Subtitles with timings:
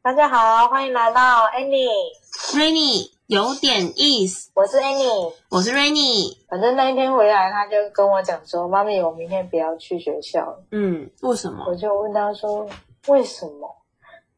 [0.00, 5.32] 大家好，欢迎来到 Annie，Rainy 有点意思，我是 Annie。
[5.50, 6.38] 我是 Rainy。
[6.48, 10.62] 反正那一天回来，他就跟我讲说：“妈咪，我明天不要去学校了。
[10.70, 11.74] 嗯，为什”么我？
[11.74, 12.66] 就问他说
[13.08, 13.76] ：“为什么？”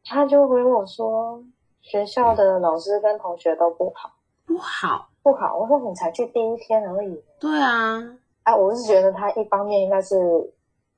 [0.03, 1.41] 他就回我说
[1.81, 4.11] ：“学校的老师跟同学都不好，
[4.45, 5.09] 不好。
[5.21, 7.23] 不好。”我说：“你才去第一天而已。
[7.39, 8.01] 对啊，”
[8.43, 10.17] 啊，我是觉得他一方面应该是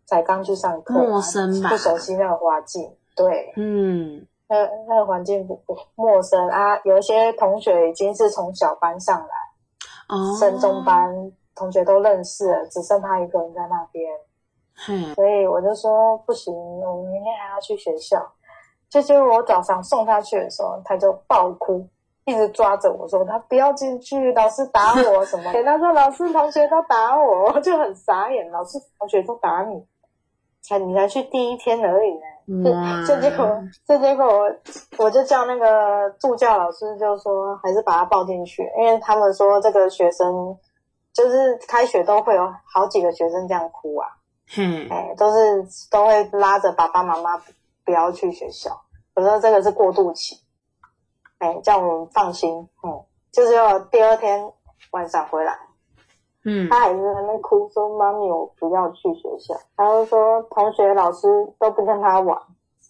[0.06, 6.80] 才刚去上课，陌生吧不熟悉那个环境，对，嗯，那个那个环境不不陌生啊。
[6.84, 9.28] 有一些同学已经是从小班上来。
[10.10, 14.12] 哦，升中，班同学都认识了，只剩他一个人在那边，
[14.90, 18.20] 嗯，所以我就说不行，我们明天还要去学校。
[18.90, 21.88] 就结果我早上送他去的时候，他就爆哭，
[22.26, 25.52] 一直抓着我说他不要进去，老师打我 什么。
[25.64, 29.88] 他说老师同学都打我，我就很傻眼，老师同学都打你，
[30.62, 32.26] 才你才去第一天而已呢。
[32.48, 34.52] 哇，这结果，这结果我
[34.98, 40.58] 我就叫那个助教老师，就说还是把他抱进去，因为他们说这个学生
[41.14, 44.08] 就是开学都会有好几个学生这样哭啊，
[44.58, 47.42] 嗯，哎，都是都会拉着爸爸妈妈
[47.86, 48.82] 不要去学校。
[49.16, 50.38] 我说这个是过渡期，
[51.38, 54.52] 哎，叫我们放心，嗯，就是要第二天
[54.92, 55.58] 晚上回来，
[56.46, 61.28] 嗯，他还是在那边哭说：“妈咪，我不要去学校。”然后说同学、老师
[61.58, 62.38] 都不跟他玩。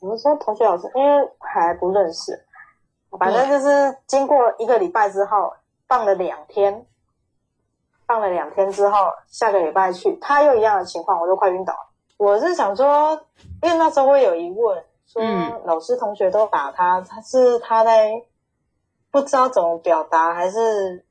[0.01, 2.37] 我说同学、老师，因为还不认识，
[3.17, 5.53] 反正就是经过一个礼拜之后，
[5.87, 6.85] 放了两天，
[8.05, 11.79] 放了两天之后，下个礼拜去，他又一样的情况，我都快晕倒了。
[12.17, 13.17] 我是想说，
[13.61, 18.11] 因为那时候我有疑问，说嗯老师、同学都打他，他是他在
[19.09, 21.05] 不知道怎么表达，还是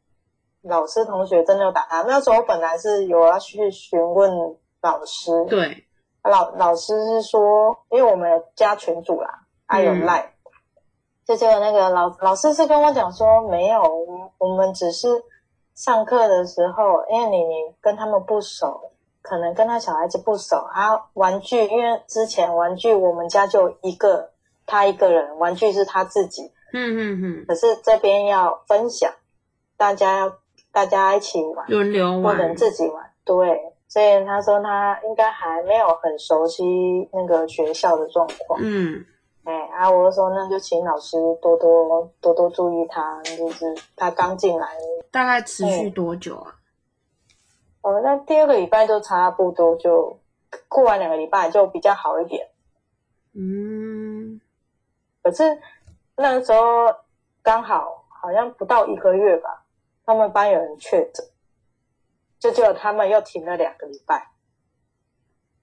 [0.62, 2.02] 老师同学真的有打他？
[2.02, 4.30] 那时候我本来是有要去询问
[4.80, 5.84] 老师，对，
[6.22, 9.28] 老老师是说，因为我们有加群主啦，
[9.66, 10.04] 还有嗯。
[10.04, 10.32] 赖，
[11.24, 15.08] 就结果那个老老师是跟我讲说，没有，我们我们只是
[15.74, 18.90] 上课的时候，因为你你跟他们不熟，
[19.22, 24.30] 可能跟他小孩子不熟啊，玩具，因为之前玩具我们家就一个
[24.66, 29.12] 他一个人，玩具是他自己，嗯嗯嗯，可是这边要分享，
[29.76, 30.36] 大家要
[30.72, 31.68] 大家一起玩。
[31.68, 33.10] 轮流玩，不能自己玩。
[33.24, 36.64] 对，所以他说他应该还没有很熟悉
[37.12, 38.58] 那个学校的状况。
[38.62, 39.04] 嗯，
[39.44, 44.66] 哎，啊，我就说那就请老师多多多多注意他，就是他刚进来，
[45.10, 46.56] 大概持续多久啊？
[47.82, 50.18] 哦，那第二个礼拜就差不多就
[50.68, 52.48] 过完两个礼拜就比较好一点。
[53.34, 54.40] 嗯，
[55.22, 55.58] 可是
[56.16, 56.60] 那个时候
[57.42, 59.61] 刚好好像不到一个月吧，
[60.12, 61.26] 他们班有人确诊，
[62.38, 64.30] 就只有他们又停了两个礼拜。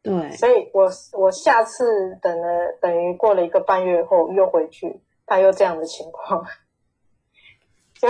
[0.01, 6.43] 对，所以我我下次等了等于过了一个半月后又回去，他又这样的情况，
[7.93, 8.09] 就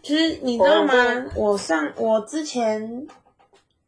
[0.00, 0.92] 其实你知道吗？
[1.34, 1.58] 我？
[1.58, 3.08] 上我之前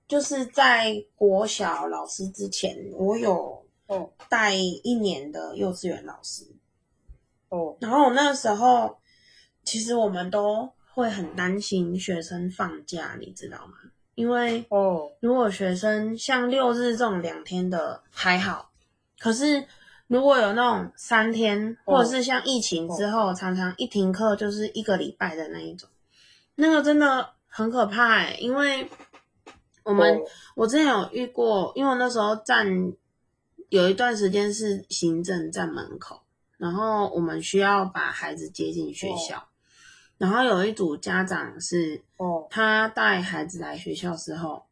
[0.08, 4.10] 就是在国小老师之前，我有嗯。
[4.28, 6.46] 带一年的幼稚园老师，
[7.50, 7.76] 嗯。
[7.78, 8.98] 然后我那时候
[9.62, 13.74] 其实我们都会很担心学生放假，你知道吗？
[14.14, 15.10] 因为哦。
[15.20, 18.70] 如果学生像六日这种两天的还好，
[19.18, 19.64] 可是
[20.06, 25.88] 如果有那种三天，或者是像疫情之后常常一停课就是一个礼拜的那一种，
[26.56, 28.88] 那个真的很可怕哎、因为
[29.84, 32.92] 我们对我之前有遇过，因为我那时候站
[33.70, 36.20] 有一段时间是行政站门口，
[36.58, 39.48] 然后我们需要把孩子接进学校，
[40.22, 44.66] 然后有一组家长是嗯他带孩子来学校之后，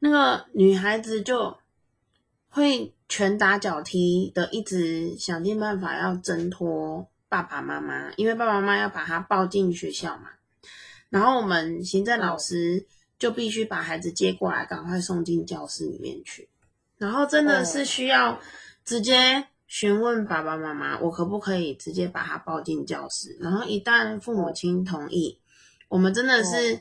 [0.00, 1.56] 那个女孩子就
[2.48, 10.30] 会拳打脚踢的，一直想尽办法要挣脱爸爸妈妈，因为爸爸妈妈要把他抱进学校嘛。
[11.10, 12.84] 然后我们行政老师
[13.20, 16.48] 就必须把孩子接过来，赶快送进教室里面去。
[16.98, 18.40] 然后真的是需要
[18.84, 23.36] 直接询问爸爸妈妈，我可不可以直接把他抱进教室？
[23.40, 25.40] 然后一旦父母亲同意，
[25.88, 26.80] 我们真的是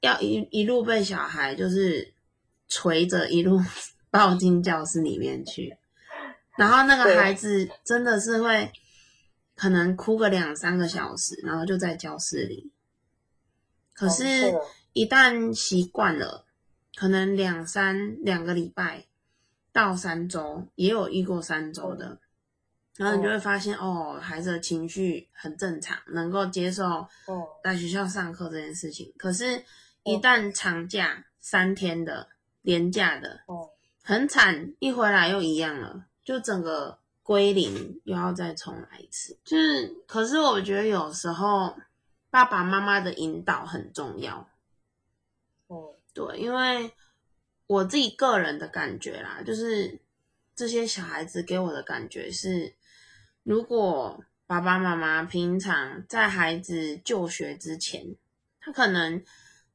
[0.00, 2.14] 要一一路被小孩就是
[2.68, 3.60] 垂着一路
[4.10, 5.76] 抱进教室里面去，
[6.56, 8.72] 然后那个孩子真的是会
[9.54, 12.72] 可能哭个两三个小时，然后就在教室里。
[13.92, 14.24] 可哦是
[14.92, 16.46] 一旦习惯了，
[16.94, 19.06] 可能两三两个礼拜
[19.78, 22.18] 到三周，也有遇过三周的，
[22.96, 29.14] 然后你就会发现哦，孩子的情绪很正常，能够接受嗯来学校上课这件事情。
[29.16, 29.62] 可是，
[30.02, 32.28] 一旦长假三天的、
[32.62, 33.70] 连假的，哦
[34.02, 39.38] 很惨，一回来又一样了，就整个归零，又要再重来一次。
[39.44, 41.76] 就是，可是我觉得有时候
[42.30, 44.48] 爸爸妈妈的引导很重要。
[45.68, 46.90] 哦，对，因为
[47.68, 50.00] 我自己个人的感觉啦，就是
[50.56, 52.74] 这些小孩子给我的感觉是，
[53.44, 58.16] 如果爸爸妈妈平常在孩子就学之前，
[58.58, 59.22] 他可能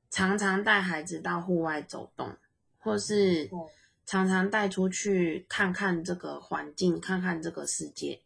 [0.10, 2.36] 常常带孩子到户外走动，
[2.80, 3.50] 或是
[4.06, 8.22] 常常带出去看看这个环境，看看这个世界，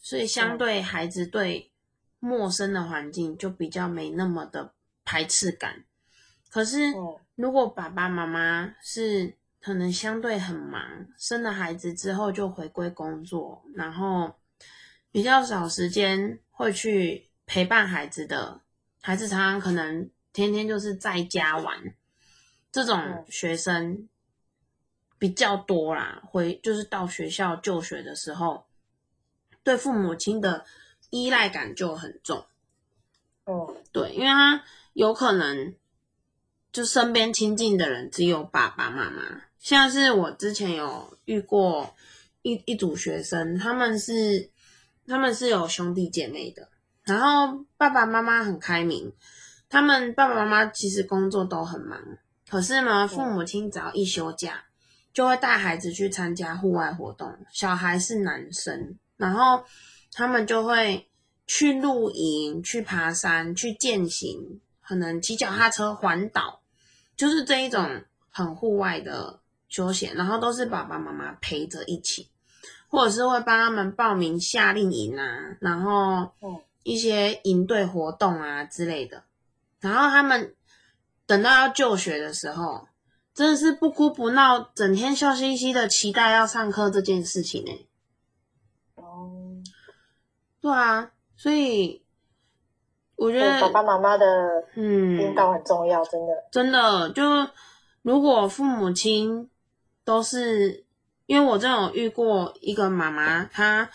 [0.00, 0.80] 所以相对。
[0.80, 1.70] 孩子对
[2.18, 4.72] 陌生的环境就比较没那么的
[5.04, 5.84] 排斥感。
[6.48, 6.78] 可是
[7.42, 10.80] 如果爸爸妈妈是可能相对很忙，
[11.18, 14.34] 生了孩子之后就回归工作，然后。
[15.14, 18.62] 比较少时间会去陪伴孩子的，
[19.02, 21.94] 孩子常常可能天天就是在家玩，
[22.70, 24.08] 这种学生
[25.18, 26.22] 比较多啦。
[26.24, 28.64] 回就是到学校就学的时候，
[29.62, 30.64] 对父母亲的
[31.10, 32.46] 依赖感就很重。
[33.44, 34.64] 哦，对，因为他
[34.94, 35.74] 有可能
[36.72, 39.22] 就身边亲近的人只有爸爸妈妈。
[39.58, 41.94] 像是我之前有遇过
[42.42, 44.50] 一一组学生，他们是。
[45.04, 46.68] 他们是有兄弟姐妹的，
[47.02, 49.12] 然后爸爸妈妈很开明，
[49.68, 52.00] 他们爸爸妈妈其实工作都很忙，
[52.48, 54.66] 可是呢，父母亲只要一休假，
[55.12, 57.36] 就会带孩子去参加户外活动。
[57.52, 59.64] 小孩是男生，然后
[60.12, 61.10] 他们就会
[61.48, 66.61] 去露营、去爬山、去健行，可能骑脚踏车环岛，
[67.22, 68.02] 就是这一种
[68.32, 69.38] 很户外的
[69.68, 72.28] 休闲，然后都是爸爸妈妈陪着一起。
[72.88, 76.32] 或者是会帮他们报名夏令营啊，然后
[76.82, 79.22] 一些营队活动啊之类的，
[79.80, 80.54] 然后他们
[81.24, 82.88] 等到要就学的时候，
[83.32, 87.72] 真的是不哭不闹，整天笑嘻嘻的，期待要上课这件事情呢。
[88.96, 89.62] 哦，
[90.60, 92.02] 对啊，所以
[93.16, 94.26] 我觉得爸爸妈妈的
[94.74, 95.20] 嗯。
[95.20, 96.32] 引导很重要，真的。
[96.50, 97.22] 真的就
[98.02, 99.50] 如果父母亲
[100.04, 100.84] 都是。
[101.26, 103.88] 因为我真有遇过一个妈妈，她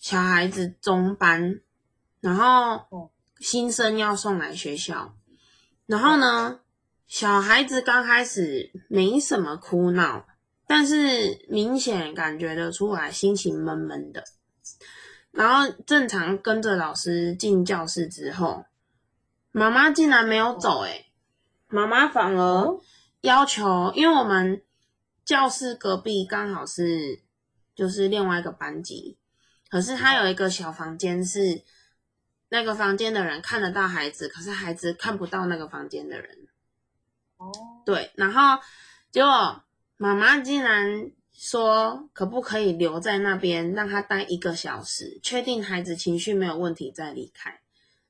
[0.00, 1.60] 小孩子中班，
[2.20, 5.14] 然后新生要送来学校，
[5.86, 6.60] 然后呢，
[7.06, 10.24] 小孩子刚开始没什么哭闹，
[10.66, 14.24] 但是明显感觉得出来心情闷闷的，
[15.32, 18.64] 然后正常跟着老师进教室之后，
[19.52, 21.10] 妈妈竟然没有走，诶
[21.68, 22.80] 妈妈反而
[23.20, 24.62] 要求，因为我们。
[25.22, 27.20] 教室隔壁刚好是
[27.76, 29.16] 就是另外一个班级，
[29.68, 31.62] 可是他有一个小房间，是
[32.48, 36.48] 那个房间的人看得到孩子，可是孩子看不到那个房间的人。
[37.36, 37.52] 哦，
[37.86, 38.60] 对，然后
[39.12, 39.62] 结果
[39.98, 47.60] 妈妈竟然说可不可以留在那边让他待一个小时，确定孩子情绪没有问题再离开，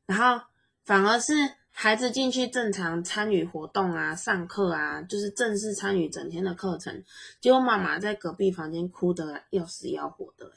[0.07, 0.45] 然后
[0.85, 1.35] 反而是。
[1.73, 7.03] 孩子进去正常参与活动啊，上课啊，就是正式参与整天的课程。
[7.41, 10.51] 结果妈妈在隔壁房间哭得要死要活的，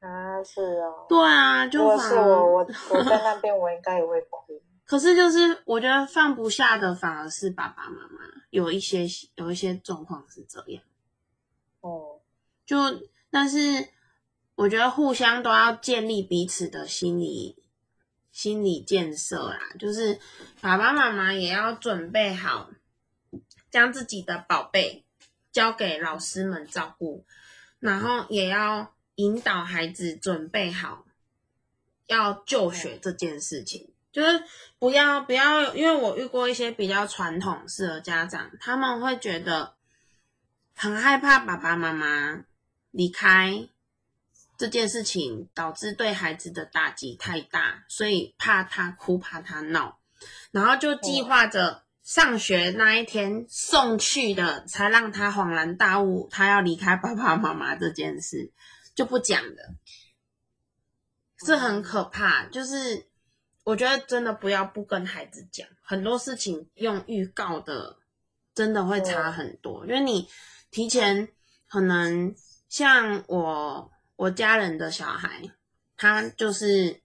[0.00, 1.06] 啊，是哦。
[1.08, 2.58] 对啊，就如是我，我
[2.90, 4.60] 我在那边，我应该也会哭。
[4.84, 8.20] 可是就是我觉得放不下的反而是爸爸妈妈，
[8.50, 9.06] 有一些
[9.36, 10.82] 有一些状况是这样。
[12.76, 13.88] 哦，就但是
[14.54, 17.56] 我觉得互相都要建立彼此的心理。
[18.32, 20.18] 心理建设啦，就是
[20.60, 22.70] 爸爸妈妈也要准备好，
[23.72, 25.04] 将自己的宝贝
[25.50, 27.24] 交给老师们照顾，
[27.80, 31.04] 然后也要引导孩子准备好
[32.06, 33.92] 要就学这件事情。
[34.12, 34.44] 就是
[34.78, 39.74] 不要不要，因为我遇过一些比较传统式的家长，他们会觉得
[40.76, 42.44] 很害怕爸爸妈妈
[42.90, 43.68] 离开。
[44.56, 49.98] 这件事情导致对孩子的打击太大，所以怕他哭，怕他闹，
[50.50, 58.52] 然后就计划着上学那一天送去的，才让他恍然大悟，他要离开爸爸妈妈这件事
[58.94, 59.74] 就不讲了，
[61.46, 62.44] 是很可怕。
[62.44, 63.06] 就是
[63.64, 67.96] 我觉得真的不要不跟孩子讲，很多事情用预告的，
[68.54, 69.86] 真的会差很多。
[69.86, 70.28] 因为你
[70.70, 71.28] 提前
[71.66, 72.34] 可能
[72.70, 73.92] 像我。
[74.20, 75.50] 我家人的小孩，
[75.96, 77.00] 他就是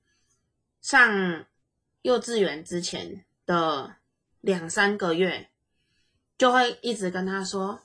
[0.82, 1.46] 上
[2.02, 3.96] 幼稚园之前的
[4.42, 5.50] 两三个月，
[6.38, 7.80] 就会一直跟他说：“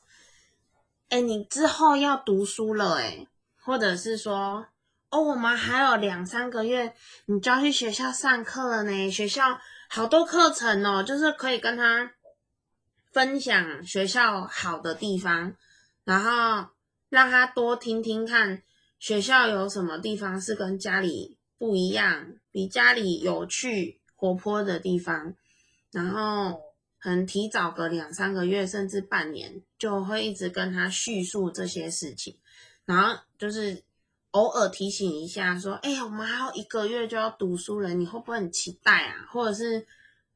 [1.10, 3.28] 哎，你之后要读书了，哎，
[3.62, 4.66] 或者是说，
[5.10, 6.92] 哦，我们还有两三个月，
[7.26, 9.10] 你就要去学校上课了呢。
[9.12, 12.10] 学校好多课程哦，就是可以跟他
[13.12, 15.54] 分享学校好的地方，
[16.02, 16.68] 然后
[17.10, 18.62] 让他多听听看。”
[18.98, 25.34] 学校有什么地方是跟家里不一样，比家里有趣、活泼的地方，
[25.90, 26.60] 然后
[26.98, 32.36] 很提早个两三个月甚至半年，就会一直跟他叙述这些事情，
[32.84, 33.82] 然后就是
[34.32, 39.86] 偶尔提醒一下，说：“哎呀，我们还有一个月就要读书了，你会不会很期待啊？”或者是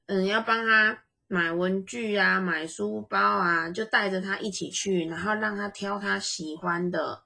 [0.07, 1.05] 嗯，要帮他
[1.35, 7.25] 买文具啊，买书包啊，就带着他一起去，然后让他挑他喜欢的，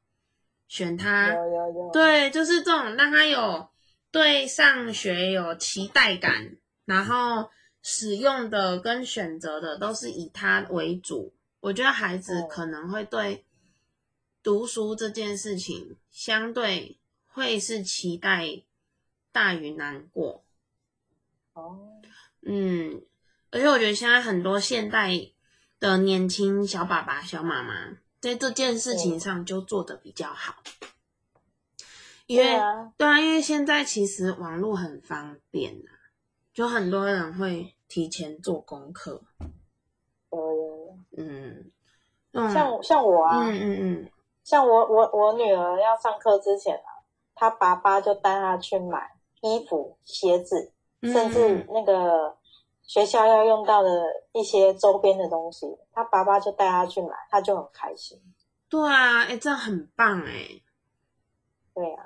[0.67, 1.29] 选他。
[1.29, 3.69] 有有有，对，就是这种让他有
[4.11, 7.51] 对上学有期待感，然后
[7.83, 11.35] 使用的跟选择的都是以他为主。
[11.61, 13.45] 我觉得孩子可能会对
[14.43, 18.63] 读书这件事情相对会是期待
[19.31, 20.47] 大于难过。
[21.53, 22.01] 哦，
[22.41, 23.03] 嗯，
[23.51, 25.11] 而且我觉得现在很多现代
[25.81, 27.75] 的年轻小爸爸、小妈妈
[28.21, 30.57] 在这件事情上就做的比较好，
[32.27, 32.61] 因为
[32.97, 36.13] 对啊，因为现在其实网络很方便啊，
[36.53, 39.23] 就很多人会提前做功课，
[40.31, 41.71] 有有有，嗯，
[42.33, 44.11] 嗯像像我啊，嗯嗯嗯，
[44.43, 52.37] 像我我我女儿要上课之前啊，她爸爸就带她去买衣服、鞋子，嗯甚至那个
[52.89, 53.89] 学校要用到的
[54.33, 58.19] 一些周边的东西，他爸爸就带他去买，他就很开心。
[58.71, 60.63] 对啊，哎，这样很棒哎，
[61.75, 62.05] 对啊，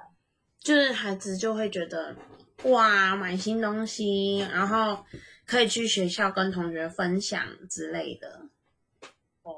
[0.59, 2.17] 就是孩子就会觉得
[2.65, 5.05] 哇，买新东西，然后
[5.47, 8.49] 可以去学校跟同学分享之类的。
[9.45, 9.55] 嗯，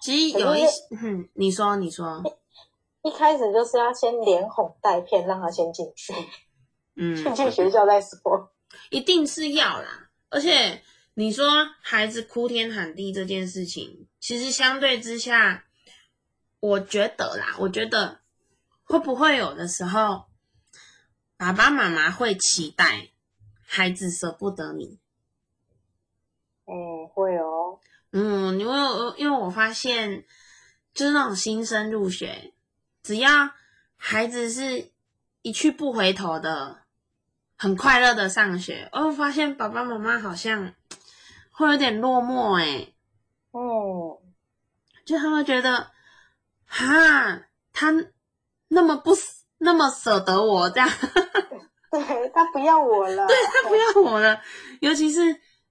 [0.00, 2.22] 其实有一些，嗯，你说，你说，
[3.02, 6.14] 一开始就是要先连哄带骗，让他先进去，
[6.94, 8.52] 嗯，进去学校再说。
[8.90, 10.09] 一定是要啦。
[10.30, 10.82] 而且
[11.14, 15.66] 你说孩子哭天喊地这件事情，其实相对之下，
[16.60, 18.20] 我觉得啦，我觉得
[18.84, 20.26] 会不会有的时候，
[21.36, 23.10] 爸爸妈妈会期待
[23.62, 24.98] 孩子舍不得你。
[26.66, 27.80] 嗯，会哦，
[28.12, 28.74] 嗯，因为
[29.16, 30.24] 因为我发现，
[30.94, 32.52] 就是那种新生入学，
[33.02, 33.50] 只要
[33.96, 34.92] 孩子是
[35.42, 36.82] 一去不回头的，
[37.62, 40.72] 很快乐的上学，哦，发现爸爸妈妈好像
[41.50, 42.94] 会有点落寞诶，
[43.50, 44.18] 哦，
[45.04, 45.90] 就他们觉得，
[46.64, 47.42] 哈，
[47.74, 47.92] 他
[48.68, 49.10] 那么不
[49.58, 50.88] 那么舍得我这样，
[51.90, 54.40] 对他不要我了，对他不要我了，
[54.80, 55.20] 尤其是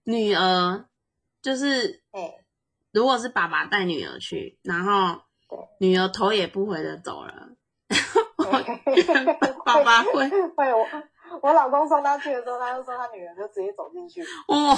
[0.04, 0.86] 女儿，
[1.42, 2.36] 就是哎，
[2.92, 5.24] 如果是爸爸带女儿去，然后
[5.80, 7.50] 女儿头也不回的走了，
[9.66, 10.86] 爸爸爸会会我
[11.42, 14.76] 我老公送他去的时候，他就说他女儿就直接走进去，哦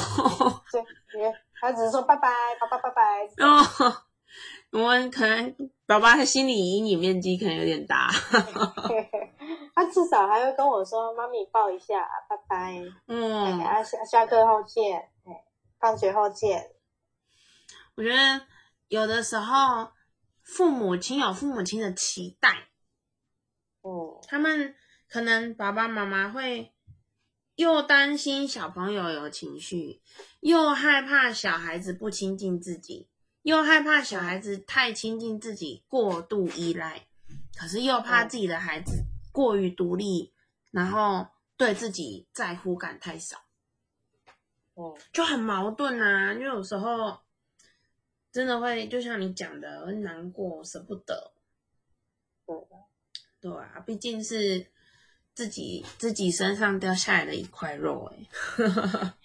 [1.12, 2.30] 对，他只是说拜拜，
[2.60, 3.62] 爸爸拜拜，哦，
[4.72, 5.56] 我们可能
[5.86, 8.10] 爸爸的心理阴影面积可能有点大，
[9.74, 15.46] 他至少还会跟我说妈咪抱一下，拜拜，哎，嗯，啊下下课后见，哎，
[15.80, 16.72] 放学后见，
[17.96, 18.42] 我觉得
[18.88, 19.92] 有的时候
[20.44, 22.68] 父母亲有父母亲的期待。
[23.82, 24.76] 哦，他们
[25.12, 26.72] 可能爸爸妈妈会
[27.56, 30.02] 又担心小朋友有情绪，
[30.40, 33.10] 又害怕小孩子不亲近自己，
[33.42, 37.08] 又害怕小孩子太亲近自己过度依赖，
[37.58, 39.04] 可是又怕自己的孩子
[39.34, 40.32] 过于独立，
[40.72, 41.28] 然后
[41.58, 43.44] 对自己在乎感太少，
[44.76, 46.32] 哦，就很矛盾啊。
[46.32, 47.20] 因为有时候
[48.32, 51.34] 真的会，就像你讲的，会难过，舍不得。
[52.46, 52.56] 对
[53.42, 54.71] 对啊，毕竟是
[55.42, 58.28] 自己自己身上掉下来的一块肉、欸，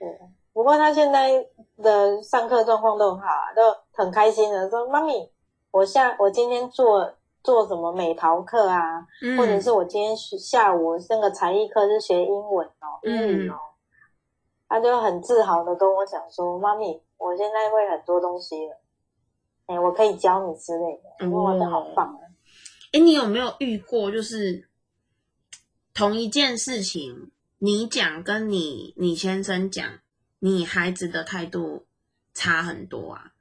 [0.00, 0.08] 对。
[0.54, 1.46] 不过他现在
[1.82, 5.30] 的上课状况都很好啊，都很开心的说：“妈咪，
[5.70, 13.56] 我下我今天做做什么美陶课啊，嗯，或者是我今天下午那个才艺课是学英文哦，英语哦。
[14.66, 18.80] 他就很自豪的跟我讲说：“妈咪，我现在会很多东西了，
[19.66, 22.23] 哎，我可以教你之类的，哇，的好棒啊！
[22.94, 24.68] 哎、你有没有遇过，就是
[25.92, 29.84] 同一件事情，你讲跟你你先生讲，
[30.38, 31.86] 你孩子的态度
[32.32, 33.32] 差很多啊？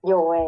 [0.00, 0.40] 有哎、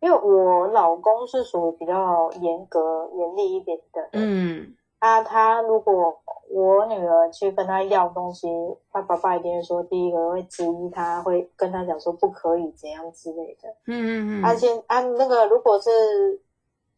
[0.00, 6.20] 因为我老公是属于比较严格、严厉一点的，嗯他他如果
[6.54, 8.46] 我女儿去跟他要东西，
[8.92, 13.68] 他爸爸一定会说，第一个会质疑他，会跟他讲说不可以怎样之类的。
[13.86, 15.90] 嗯嗯嗯，而且啊，那个如果是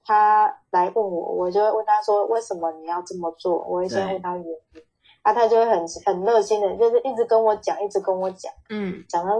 [0.05, 4.13] 他来问我，我就会问他说为什么你要这么做，我会先对。
[4.13, 4.83] 问他原因，
[5.23, 9.03] 啊，他就会很很热心的，就是一直跟我讲，一直跟我讲，嗯。
[9.09, 9.33] 讲到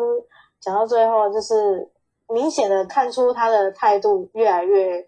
[0.61, 1.91] 讲到最后就是
[2.29, 5.07] 明显的看出他的态度越来越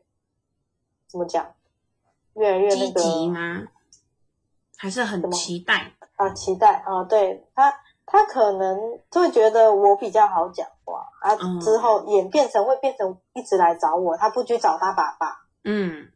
[1.07, 1.47] 怎么讲，
[2.35, 3.69] 越来越积那个极吗？
[4.79, 5.93] 还是很期待？
[6.17, 7.75] 啊，期待啊，对他，
[8.07, 8.79] 他可能
[9.11, 16.09] 就会觉得我比较好讲话啊，嗯之后演变成会变成一直来找我，他不去找他爸爸，嗯。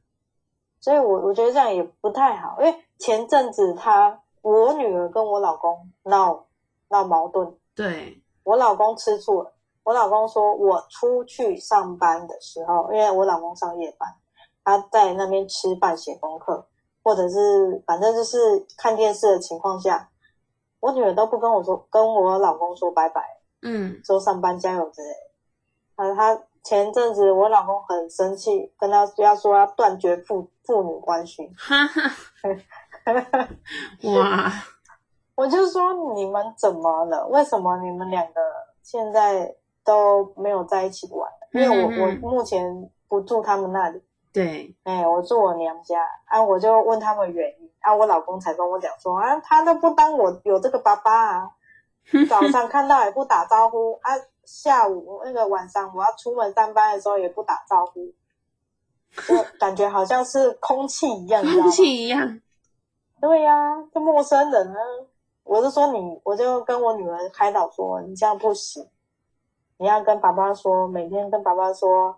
[0.81, 6.47] 所以我我觉得这样也不太好，因为前阵子他我女儿跟我老公闹
[6.89, 9.53] 闹矛盾，对，我老公吃醋了，
[9.85, 14.13] 我老公说我出去上班的时候，因为我老公上夜班，
[14.65, 16.67] 他在那边吃饭写功课，
[17.03, 18.39] 或者是反正就是
[18.77, 20.09] 看电视的情况下，
[20.81, 23.23] 我女儿都不跟我说，跟我老公说拜拜，
[23.63, 25.33] 嗯说上班加油之类的。
[25.97, 32.11] 啊，他前阵子我老公很生气，跟他要说要断绝父父女关系，哈哈，
[34.17, 34.53] 哇，
[35.35, 37.27] 我就说你们怎么了？
[37.29, 38.41] 为什么你们两个
[38.83, 39.55] 现在
[39.85, 41.31] 都没有在一起玩？
[41.53, 44.01] 因为我、我目前不住他们那里，
[44.33, 51.51] 对，哎、我住我娘家啊，我就问他们原因啊，我老公才跟我讲说啊，他都不当我有这个爸爸啊，
[52.29, 54.13] 早上看到也不打招呼啊，
[54.45, 58.13] 下午那个晚上我要出门上班的时候也不打招呼，
[59.29, 61.71] 就 感觉好像是空气一样，空吗？
[61.71, 62.41] 气一样，
[63.21, 64.79] 对呀、就陌生人呢。
[65.45, 68.89] 我就说你，我就跟我女儿开导说，你这样不行，
[69.77, 72.17] 你要跟爸爸说，每天跟爸爸说，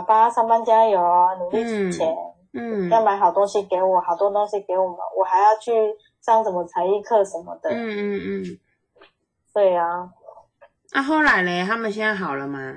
[0.00, 2.16] 爸爸上班加油啊，努力存钱，
[2.52, 7.70] 嗯要买好东西给我，好多东西给我们，我还要去上什么才艺课什么的。
[7.70, 8.58] 嗯嗯嗯。
[9.54, 10.10] 对啊、
[10.92, 12.74] 那、后来嘞，他们现在好了吗？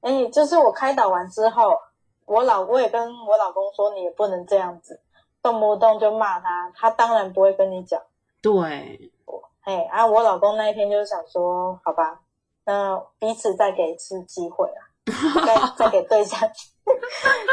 [0.00, 1.76] 哎，就是我开导完之后，
[2.24, 5.00] 我老我也跟我老公说，你也不能这样子，
[5.42, 8.00] 动不动就骂他，他当然不会跟你讲。
[8.40, 9.12] 对，
[9.64, 12.20] 哎，啊，我老公那一天就是想说，好吧，
[12.64, 16.38] 那彼此再给一次机会啊，再再给对象，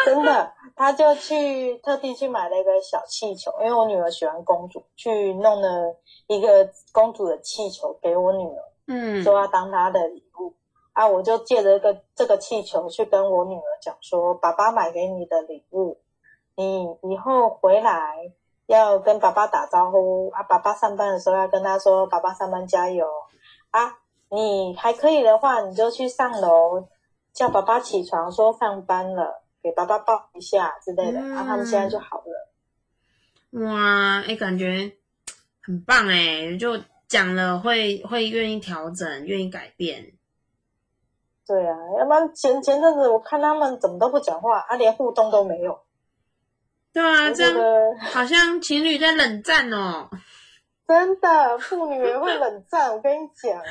[0.06, 5.96] 真的，他就去特地去买了一个小气球，因为我女儿喜欢公主，去弄了
[6.28, 10.54] 一个公主的气球给我女儿，嗯，说要当她的礼物。
[10.94, 15.98] 啊，我就借着这个这个气球去跟我女儿讲说，爸爸买给你的礼物，
[16.56, 18.32] 你以后回来
[18.68, 23.08] 要跟爸爸打招呼啊，爸爸上班的时候要跟他说，爸爸上班加油
[23.72, 23.98] 啊。
[24.32, 26.88] 你还可以的话，你就去上楼
[27.40, 31.22] 叫爸爸起床，说上班了，给爸爸抱一下之类的。
[31.22, 32.50] 嗯啊，他们现在就好了。
[33.64, 34.92] 哇，哎、感觉
[35.62, 40.12] 很棒哎，就讲了会会愿意调整，愿意改变。
[41.48, 45.80] 对啊，要不然前前阵子我看他们怎么都不讲话，啊，连互动都没有。
[46.92, 47.56] 对啊，我这样
[48.02, 50.10] 好像情侣在冷战哦。
[50.86, 52.94] 真的，妇女也会冷战。
[52.94, 53.64] 我跟你讲，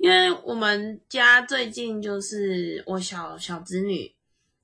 [0.00, 4.14] 因为我们家最近就是我小小侄女，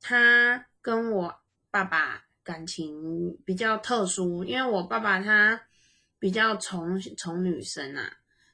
[0.00, 1.34] 她跟我
[1.70, 5.60] 爸爸感情比较特殊，因为我爸爸他
[6.18, 8.10] 比较宠宠女生啊，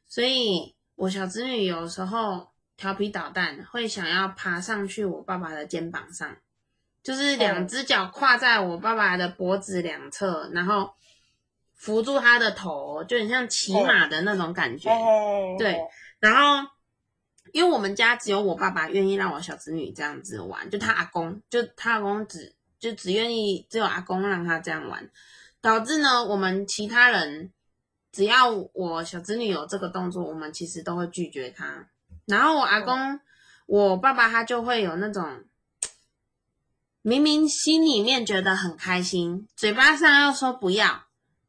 [0.08, 6.36] 所以我小侄女有时候调皮捣蛋，会想要爬上去我爸爸的肩膀上，
[7.00, 10.92] 就是两只脚跨在我爸爸的脖子两侧，然后
[11.76, 14.90] 扶住他的头，就很像骑马的那种感觉。
[14.90, 15.78] 哎，对
[16.18, 16.70] 然后，
[17.52, 25.08] 因为我们家只有我爸爸愿意让我小侄女这样子玩，就他阿公，就他阿公只就只愿意只有阿公让他这样玩，
[25.60, 27.52] 导致呢，我们其他人
[28.10, 31.86] 只要我小侄女有这个动作，我们其实都会拒绝他。
[32.26, 33.20] 然后我阿公，
[33.66, 35.44] 我爸爸他就会有那种。
[37.04, 41.06] 明明心里面觉得很开心，嘴巴上又说不要，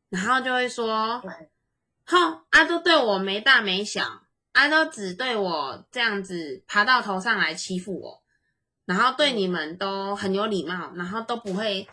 [0.09, 1.21] 然后就会说
[2.07, 4.22] ：“哼，啊都对我没大没小，
[4.53, 8.23] 啊都只对我这样子爬到头上来欺负我，
[8.85, 11.87] 然后对你们都很有礼貌，然后都不会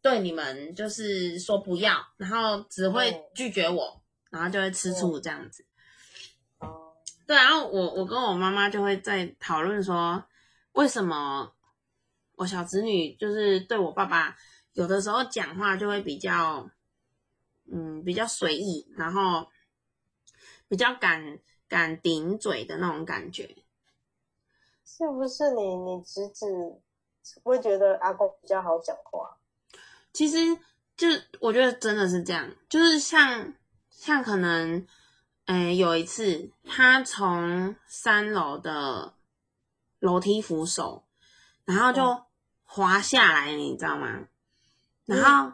[0.00, 5.66] 对你们就是说不要，然后只会拒绝我，然后就会吃醋这样子。
[6.58, 6.94] 哦，
[7.26, 10.24] 对，然后我我跟我妈妈就会在讨论说，
[10.72, 11.52] 为什么
[12.36, 14.36] 我小侄女就是对我爸爸
[14.74, 16.70] 有的时候讲话就会比较，
[17.72, 19.48] 嗯，比较随意，然后
[20.68, 23.56] 比较敢敢顶嘴的那种感觉。
[24.84, 26.46] 是不是你你侄子
[27.42, 29.36] 会觉得阿公比较好讲话？
[30.12, 30.58] 其实
[30.96, 31.06] 就
[31.40, 33.52] 我觉得真的是这样，就是像
[33.90, 34.86] 像可能，
[35.44, 39.14] 诶，有一次他从三楼的
[39.98, 41.04] 楼梯扶手，
[41.64, 42.22] 然后就
[42.64, 44.26] 滑下来，你知道吗？
[45.04, 45.52] 然后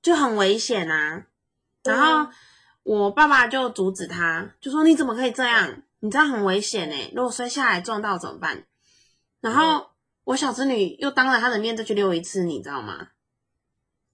[0.00, 1.26] 就很危险啊。
[1.82, 2.32] 然后
[2.86, 5.82] 我爸爸就阻止他，就说你怎么可以这样？
[5.98, 8.64] 你这样很危险哎、如果摔下来撞到怎么办？
[9.40, 9.90] 然后
[10.22, 13.08] 我小侄女又当着他的面再去溜一次，你知道吗？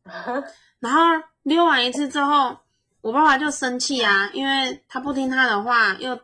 [0.80, 1.00] 然后
[1.42, 2.56] 溜完一次之后，
[3.02, 6.18] 我爸爸就生气啊，因为他不听他的话，又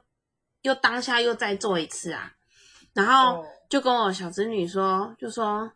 [0.62, 2.32] 又当下又再做一次啊，
[2.94, 5.70] 然后就跟我小侄女说，就说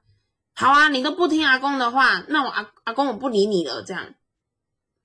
[0.54, 4.14] 好啊，你都不听阿公的话，那我阿阿公我不理你了，这样，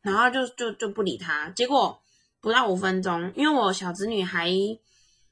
[0.08, 2.02] 然后就就就不理他，结果
[2.42, 4.50] 不到五分钟，因为我小侄女还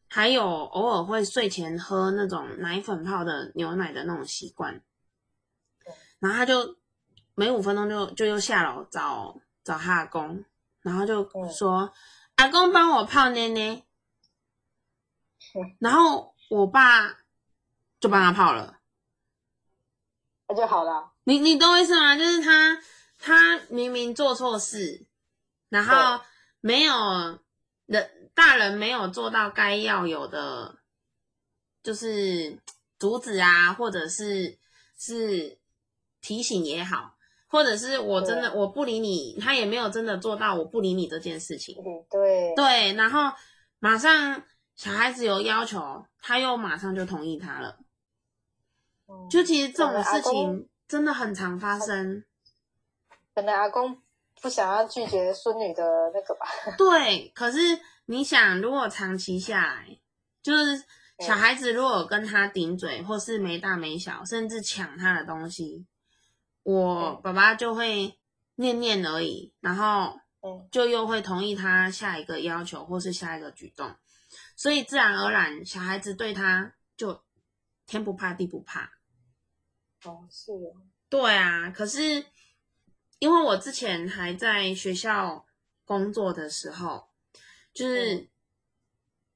[0.07, 4.81] 还有偶尔会睡前喝那种奶粉泡的牛奶的那种习惯，
[6.19, 6.77] 然后他就。
[7.37, 10.45] 没五分钟就就又下楼找找他阿公，
[10.83, 11.91] 然后就说
[12.37, 13.83] 阿公帮我泡奶奶，
[15.79, 17.09] 然后我爸
[17.99, 18.79] 就帮他泡了，
[20.47, 21.11] 那就好了。
[21.25, 22.15] 你你懂我意思吗？
[22.15, 22.79] 就是他
[23.25, 25.03] 他明明做错事，
[25.69, 26.23] 然后
[26.61, 27.39] 没有
[27.87, 30.77] 人大人没有做到该要有的，
[31.81, 32.59] 就是
[32.99, 34.59] 阻止啊，或者是
[34.99, 35.57] 是
[36.21, 37.15] 提醒也好。
[37.47, 41.75] 或者是我真的我不理你，他也没有真的做到我不理你这件事情。
[42.11, 43.35] 对对，然后
[43.79, 44.43] 马上
[44.75, 47.79] 小孩子有要求，他又马上就同意他了。
[49.31, 52.23] 就其实这种事情真的很常发生。
[53.35, 54.01] 可能阿公
[54.41, 56.47] 不想要拒绝孙女的那个吧。
[56.77, 57.57] 对，可是
[58.05, 59.99] 你想，如果长期下来，
[60.41, 60.83] 就是
[61.19, 65.85] 小孩子如果跟他顶嘴，或是没大没小，甚至抢他的东西。
[66.63, 68.17] 我爸爸就会
[68.55, 70.17] 念念而已，然后
[70.71, 73.93] 就又会同意他下一个要求或是下一个举动，
[74.55, 77.21] 所以自然而然小孩子对他就
[77.85, 78.91] 天不怕地不怕。
[80.05, 80.81] 哦，是哦。
[81.07, 82.25] 对啊，可是
[83.25, 85.47] 因为我之前还在学校
[85.83, 87.07] 工作的时候，
[87.73, 88.29] 就是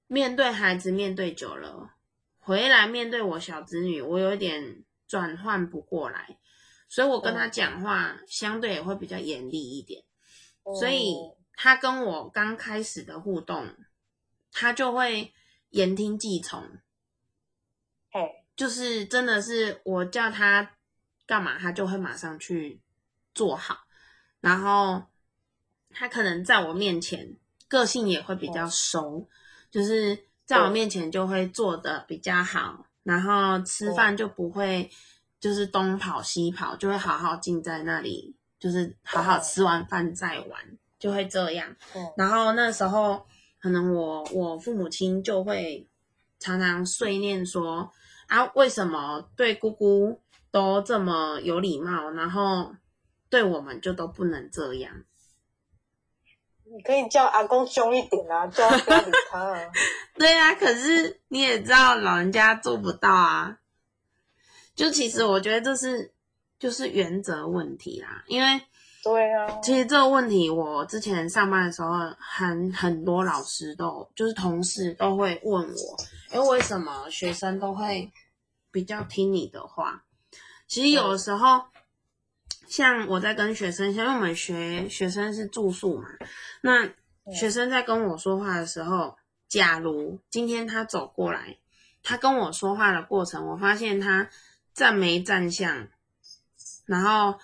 [0.06, 1.96] 面对孩子面对久了，
[2.38, 6.38] 回来面对我小子女，我有点转换不过来。
[6.88, 10.04] 所以我跟他讲话相对也会比较严厉一点，
[10.80, 11.16] 所以
[11.54, 13.76] 他跟我刚开始的互动，
[14.52, 15.34] 他就会
[15.72, 16.78] 言听计从，
[18.12, 20.76] 哎，就是真的是我叫他
[21.26, 22.82] 干嘛，他就会马上去
[23.40, 23.86] 做好，
[24.42, 25.04] 然后
[25.92, 27.36] 他可能在我面前
[27.68, 29.28] 个性也会比较熟，
[29.72, 34.92] 就是在我面前就会做的比较好，然后吃饭就不会。
[35.42, 40.60] 就是东跑西跑，就会好好静在那里，就是好好吃完饭再玩，
[41.00, 41.74] 就会这样。
[42.18, 43.26] 然后那时候，
[43.62, 45.88] 可能我我父母亲就会
[46.40, 47.90] 常常碎念说
[48.28, 50.20] ：“啊，为什么对姑姑
[50.52, 52.76] 都这么有礼貌，然后
[53.30, 55.04] 对我们就都不能这样？”
[56.72, 59.72] 你可以叫阿公凶一点啊， 叫不要理他。
[60.16, 63.58] 对啊，可是你也知道，老人家做不到啊。
[64.76, 66.14] 就其实我觉得这是
[66.60, 68.62] 就是原则问题啦，因为
[69.04, 71.90] 对啊，其实这个问题我之前上班的时候，
[72.20, 75.98] 很很多老师都就是同事都会问我，
[76.32, 78.12] 哎，为什么学生都会
[78.72, 80.04] 比较听你的话？
[80.68, 81.64] 其实有的时候，
[82.70, 86.08] 像我在跟学生，像我们学学生是住宿嘛，
[86.62, 86.88] 那
[87.34, 91.58] 学生在跟我说话的时候，假如今天他走过来，
[92.04, 94.30] 他跟我说话的过程，我发现他。
[94.72, 95.90] 站没站相，
[96.86, 97.38] 然后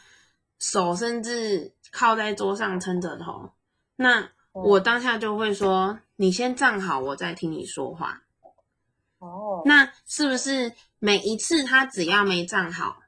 [0.57, 3.51] 手甚至靠在桌上撑着头，
[3.97, 8.21] 那我当下就会说：“你先站好，我再听你说话。”
[9.19, 13.01] 哦，那是不是每一次他只要没站好，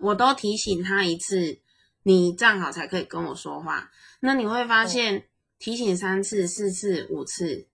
[0.00, 1.60] 我都提醒他一次，
[2.02, 3.90] 你站好才可以跟我说话？
[4.20, 7.68] 那你会发现，提醒三次、四次、五次，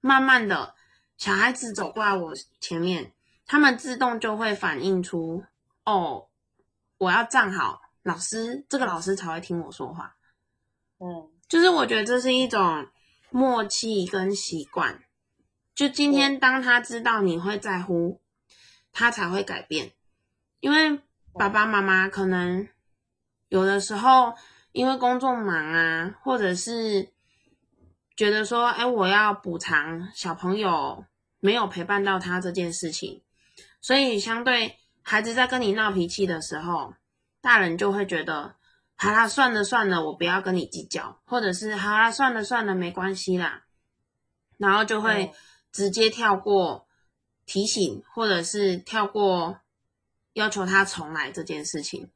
[0.00, 0.74] 慢慢的
[1.16, 3.12] 小孩子走过来我前面。
[3.46, 5.42] 他们自动就会反映出，
[5.84, 6.28] 哦，
[6.98, 10.14] 我要站好，老师，这个老师才会听我说话。
[10.98, 12.86] 嗯，就是我觉得这是一种
[13.30, 15.02] 默契跟习惯。
[15.74, 18.20] 就今天当他知道你会在乎，
[18.92, 19.94] 他才会改变。
[20.60, 21.00] 因为
[21.34, 22.68] 爸爸妈妈可能
[23.48, 24.34] 有的时候
[24.72, 27.12] 因为工作忙啊，或者是
[28.16, 31.04] 觉得说，哎，我要补偿小朋友
[31.40, 33.22] 没有陪伴到他这件事情。
[33.80, 36.94] 所以，相对孩子在跟你闹脾气的时候，
[37.40, 38.56] 大人就会觉得，
[38.94, 43.64] 好啦，算了算了，我不要跟你计较，或者是好啦，算了算了，没关系啦，
[44.58, 45.32] 然后就会
[45.72, 46.86] 直接跳过
[47.46, 49.58] 提醒，或者是跳过
[50.34, 52.10] 要求他重来这件事情，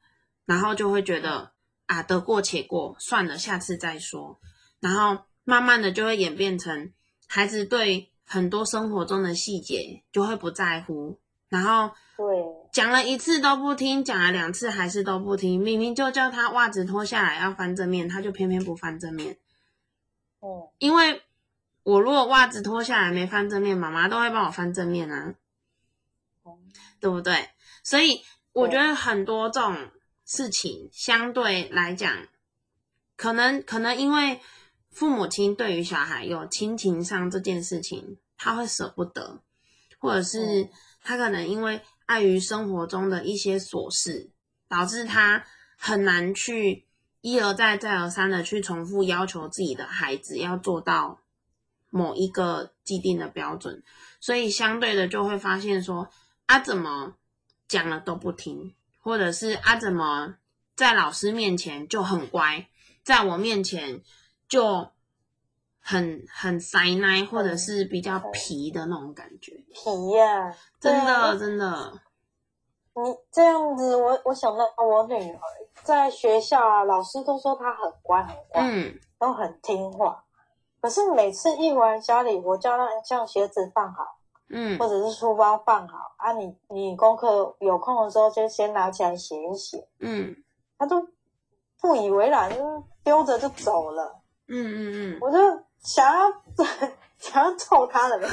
[0.45, 1.51] 然后就会觉得
[1.85, 4.39] 啊，得过且过，算了，下次再说，
[4.79, 6.91] 然后慢慢的就会演变成
[7.27, 11.19] 孩子对很多生活中的细节就会不在乎。
[11.47, 12.25] 然后对，
[12.71, 19.37] 讲了一次都不听，讲了两次还是都不听，明明就叫他袜子脱下来要翻正面，他就偏偏不翻正面。
[20.41, 21.21] 嗯，因为
[21.83, 25.35] 我如果袜子脱下来没翻正面，妈妈都会帮我翻正面啊，
[26.45, 26.57] 嗯
[26.99, 27.49] 对不对？
[27.85, 28.21] 所以
[28.51, 29.91] 我觉得很多这种
[30.25, 32.27] 事情相对来讲，
[33.15, 34.41] 可能可能因为
[34.91, 39.39] 父母亲对于小孩有亲情上这件事情，他会舍不得，
[39.99, 40.69] 或者是嗯。
[41.07, 44.31] 他可能因为碍于生活中的一些琐事，
[44.67, 45.45] 导致他
[45.77, 46.87] 很难去
[47.21, 51.21] 一而再再而三的去重复要求自己的孩子要做到
[51.91, 53.83] 某一个既定的标准，
[54.19, 56.09] 所以相对的就会发现说
[56.47, 57.15] 啊怎么
[57.67, 60.35] 讲了都不听，或者是啊怎么
[60.75, 62.67] 在老师面前就很乖，
[63.03, 64.01] 在我面前
[64.47, 64.89] 就
[65.79, 71.93] 很很塞奶，或者是比较皮的那种感觉，皮呀、真的真的，
[72.95, 75.39] 你这样子，我我想到我女儿
[75.83, 80.23] 在学校啊，老师都说她很乖很乖，嗯都很听话。
[80.81, 84.17] 可是每次一回来家里，我叫她将鞋子放好，
[84.49, 84.77] 嗯。
[84.79, 90.35] 或者是书包放好啊，你你功课有空的时候就先拿起来写一写，嗯。
[90.77, 91.07] 他都
[91.79, 94.21] 不以为然，就是丢着就走了。
[94.47, 95.37] 嗯嗯嗯，我就
[95.79, 96.27] 想要
[97.17, 98.19] 想要揍他了，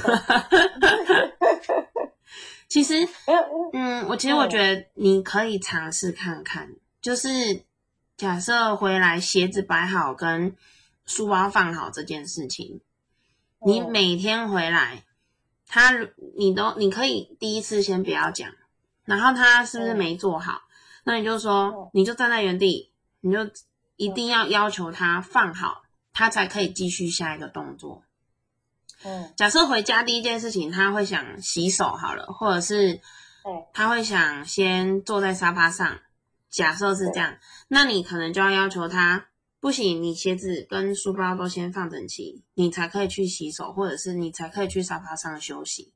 [2.68, 2.94] 其实，
[3.72, 7.28] 嗯，我其实我觉得你可以尝试看看，就是
[8.16, 10.54] 假设回来鞋子摆好跟
[11.06, 12.80] 书包放好这件事情，
[13.64, 13.90] 你嗯。
[13.90, 15.04] 每天回来，
[15.74, 15.90] 他
[16.36, 18.50] 你都你可以第一次先不要讲，
[19.06, 20.60] 然后他是不是嗯没做好，
[21.04, 23.38] 那你就说嗯你就站在原地，你就
[23.96, 25.82] 一定要要求他放好，
[26.12, 28.02] 他才可以继续下一个动作。
[29.02, 33.00] 嗯，假设回家第一件事情，他会想洗手好了，或者是
[33.72, 36.00] 他会想先坐在沙发上。
[36.50, 39.28] 假设是这样，那你可能就要要求他，
[39.62, 45.92] 不行，你鞋子跟书包都先放整齐，你才可以去洗手，或者是你才可以去沙发上休息。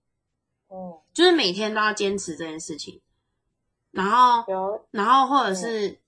[0.68, 3.00] 哦，就是每天都要坚持这件事情，
[3.90, 4.44] 然后，
[4.92, 5.98] 然后或者是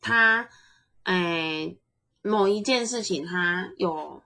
[0.00, 0.48] 他，
[1.04, 1.78] 诶、
[2.22, 4.24] 某一件事情他有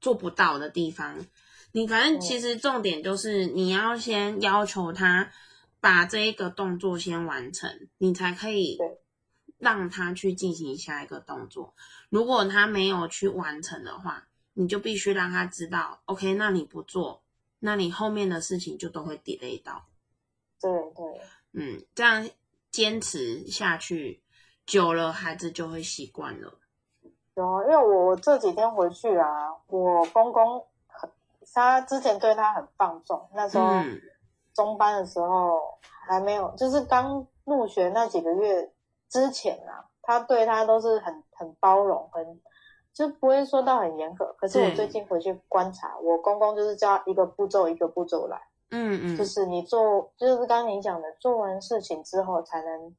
[0.00, 1.24] 做不到的地方，
[1.70, 2.20] 你反正嗯。
[2.20, 5.30] 其实重点就是你要先要求他
[5.80, 8.98] 把这一个动作先完成，你才可以对
[9.66, 11.74] 让他去进行下一个动作。
[12.08, 17.24] 如果他没有去完成的话，你就必须让他知道，OK，那你不做，
[17.58, 19.86] 那你后面的事情就都会 delay 到。
[20.60, 21.20] 对对，
[21.54, 22.30] 嗯，这样
[22.70, 24.22] 坚持下去
[24.64, 26.54] 久了，孩子就会习惯了。
[27.34, 29.26] 有啊，因为我我这几天回去啊，
[29.66, 31.10] 我公公很，
[31.52, 34.00] 他之前对他很放纵，那时候嗯
[34.54, 38.72] 中班的时候还没有，就是刚入学那几个月
[39.08, 42.40] 之前啊，他对他都是很很包容，很
[42.92, 44.34] 就不会说到很严格。
[44.38, 48.40] 可是我最近回去观察，我公公就是叫一个步骤一个步骤来，
[48.70, 52.96] 嗯嗯，就是你做，就是刚刚你讲的，做完事情之后才能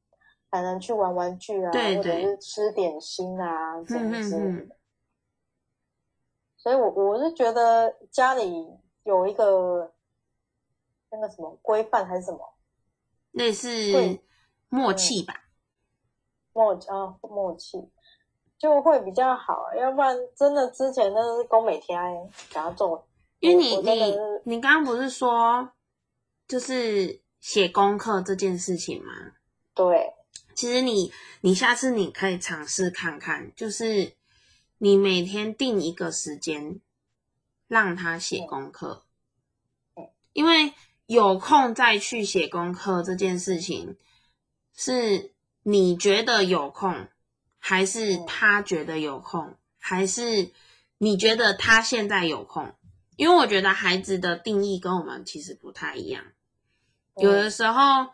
[0.50, 4.50] 才能去玩玩具啊，或者是吃点心啊，什么嗯之类的。
[4.50, 4.70] 嗯
[6.60, 8.66] 所以我我是觉得家里
[9.04, 9.94] 有一个
[11.08, 12.52] 那个什么规范还是什么
[13.30, 14.20] 类似对
[14.68, 15.34] 默契吧。
[16.58, 17.88] 默啊默契，
[18.58, 19.72] 就会比较好。
[19.78, 21.96] 要不然真的之前那是工美天
[22.50, 23.06] 给他做，
[23.38, 25.70] 因为你你你刚刚不是说
[26.48, 29.12] 就是写功课这件事情吗？
[29.72, 30.12] 对
[30.56, 34.16] 其实你你下次你可以尝试看看，就是
[34.78, 36.80] 你每天定一个时间
[37.68, 39.04] 让他写功课
[39.94, 40.72] 嗯，因为
[41.06, 43.96] 有空再去写功课这件事情，
[44.74, 47.08] 是你觉得有空，
[47.58, 50.50] 还是嗯他觉得有空，还是
[50.98, 52.74] 你觉得他现在有空？
[53.16, 56.24] 因为我觉得孩子的定义跟我们其实不太一样。
[57.16, 58.10] 有的嗯时候，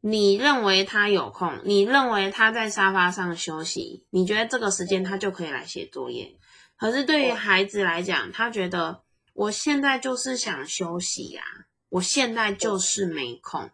[0.00, 6.36] 你认为他有空，你认为他在沙发上休息，你觉得这个时间他就可以来写作业。
[6.76, 11.42] 可是对于孩子来讲，他觉得我现在就是想休息呀、
[11.88, 13.70] 我现在就是没空。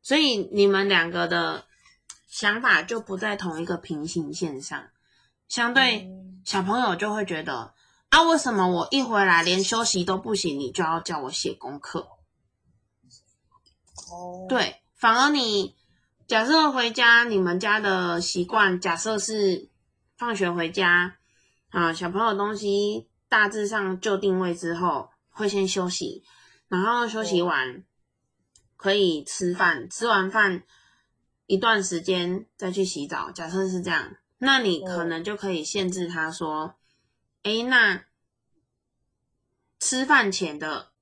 [0.00, 1.66] 嗯所以你们两个的
[2.26, 4.88] 想法就不在同一个平行线上，
[5.48, 6.40] 相对嗯。
[6.42, 7.74] 小朋友就会觉得
[8.08, 12.08] 啊，为什么我一回来连休息都不行，你就要叫我写功课？
[14.10, 14.46] 哦。
[14.48, 15.76] 对，反而你
[16.26, 19.68] 假设回家，你们家的习惯，假设是
[20.16, 21.18] 放学回家
[21.68, 26.24] 啊，小朋友东西大致上就定位之后，会先休息，
[26.68, 27.84] 然后休息完
[28.80, 30.62] 可以吃饭，吃完饭
[31.44, 33.30] 一段时间再去洗澡。
[33.30, 36.76] 假设是这样，那你可能就可以限制他说
[37.44, 38.06] ：“哎，那
[39.78, 40.92] 吃饭前的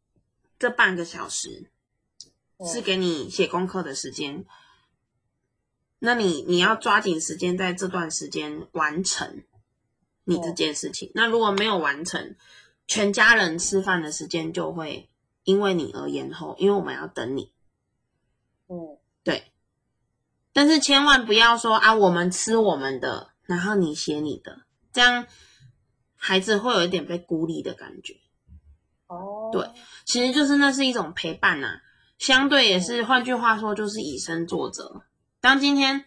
[0.59, 1.71] 这半个小时
[2.67, 4.45] 是给你写功课的时间，
[6.01, 9.45] 那你你要抓紧时间在这段时间完成
[10.25, 11.13] 你这件事情。
[11.15, 12.35] 那如果没有完成，
[12.89, 15.09] 全家人吃饭的时间就会。”
[15.45, 17.51] 因为你而延后，因为我们要等你。
[18.69, 19.53] 嗯，对。
[20.53, 25.27] 但是千万不要说啊，我们吃我们的，然后你写你的，这样
[26.17, 28.17] 孩子会有一点被孤立的感觉。
[29.07, 29.71] 哦，对，
[30.05, 31.81] 其实就是那是一种陪伴呐，
[32.19, 35.03] 相对也是，换句话说就是以身作则。
[35.41, 36.05] 当今天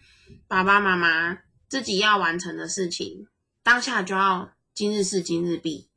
[0.47, 3.27] 爸爸妈妈自己要完成的事情，
[3.63, 5.89] 当下就要今日事今日毕，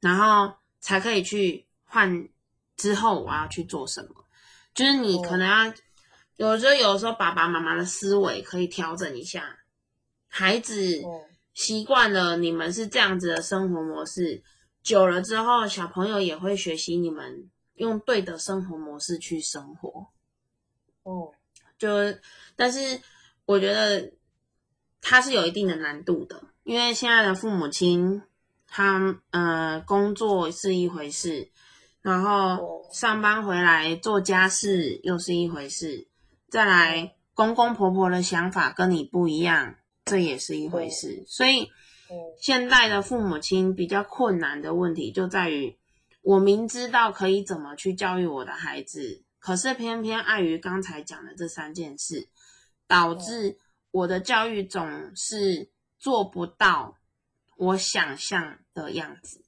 [0.00, 2.28] 然后才可以去换。
[2.76, 4.24] 之后我要去做什么？
[4.72, 5.74] 就是你可能要，
[6.38, 9.58] 有时候有时候爸爸妈妈的思维可以调整一下。
[10.28, 11.02] 孩子
[11.52, 14.40] 习惯了你们是这样子的生活模式，
[14.80, 20.06] 久了之后，小朋友也会学习你们用对的生活模式去生活。
[21.02, 21.32] 哦，
[21.76, 21.88] 就
[22.54, 23.00] 但是
[23.44, 24.12] 我觉得
[25.00, 28.22] 他是有一定的难度的，因为现在的父母亲，
[28.68, 31.50] 他呃工作是一回事。
[32.00, 36.07] 然后上班回来做家事又是一回事，
[36.48, 41.24] 再来公公婆婆的想法跟你不一样，这也是一回事。
[41.26, 41.70] 所以，
[42.40, 45.78] 现在的父母亲比较困难的问题就在于，
[46.22, 52.28] 我明知道可以怎么去教育我的孩子，可是偏偏碍于刚才讲的这三件事，
[52.86, 53.58] 导致
[53.90, 56.96] 我的教育总是做不到
[57.56, 59.44] 我想象的样子。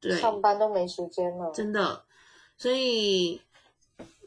[0.00, 0.20] 对。
[0.20, 2.04] 上班都没时间了，真的。
[2.56, 3.42] 所以，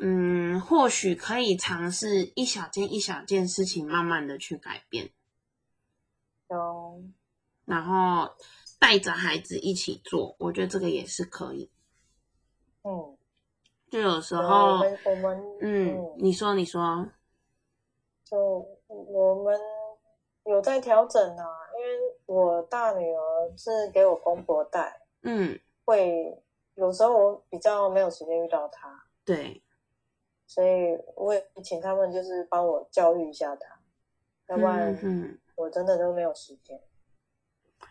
[0.02, 5.12] 嗯，或许可以尝试一小件一小件事情，慢慢的去改变。
[6.50, 7.04] 有，
[7.66, 8.34] 然后
[8.80, 11.72] 带着孩子一起做，我觉得这个也是可以。
[12.84, 13.18] 嗯，
[13.90, 17.08] 就有时候，我们，嗯，你说，你说，
[18.26, 19.60] 就我们
[20.46, 21.46] 有在调整啊，
[21.78, 25.02] 因为我大女儿是给我公婆带。
[25.22, 29.62] 嗯，会有时候我比较没有时间遇到她，对，
[30.54, 33.80] 所以我也请他们就是帮我教育一下他，
[34.50, 36.78] 要不然我真的都没有时间。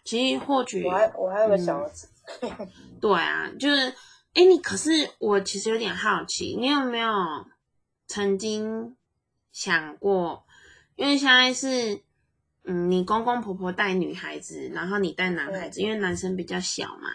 [0.05, 2.07] 其实或许我还我还有个小儿子，
[3.01, 3.89] 对啊，就是
[4.35, 7.11] 哎，你可是我其实有点好奇，你有没有
[8.07, 8.95] 曾经
[9.53, 10.45] 想过，
[10.97, 12.03] 因为现在是。
[12.65, 17.09] 嗯，你公公婆婆带女孩子，然后你带男孩子，因为男生比较小嘛。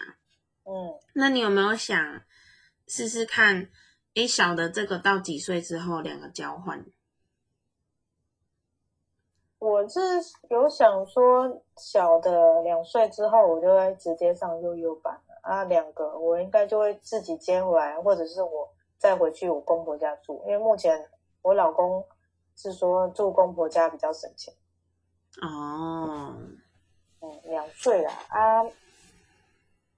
[0.64, 2.20] 嗯，那你有没有想
[2.88, 3.70] 试试看？
[4.16, 6.82] 诶，小的这个到几岁之后两个交换？
[9.58, 10.00] 我是
[10.48, 15.64] 有想说，小的两岁之后，我就会直接上幼幼班了啊。
[15.64, 21.06] 两个我应该就会自己接回来，或者是我再回去我公婆家住，因为目前
[21.42, 22.02] 我老公
[22.56, 24.54] 是说住公婆家比较省钱。
[25.42, 26.34] 哦，
[27.20, 28.64] 嗯，两岁了啊，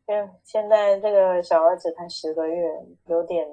[0.06, 2.68] 现现在这个小儿子才十个月，
[3.06, 3.46] 有点，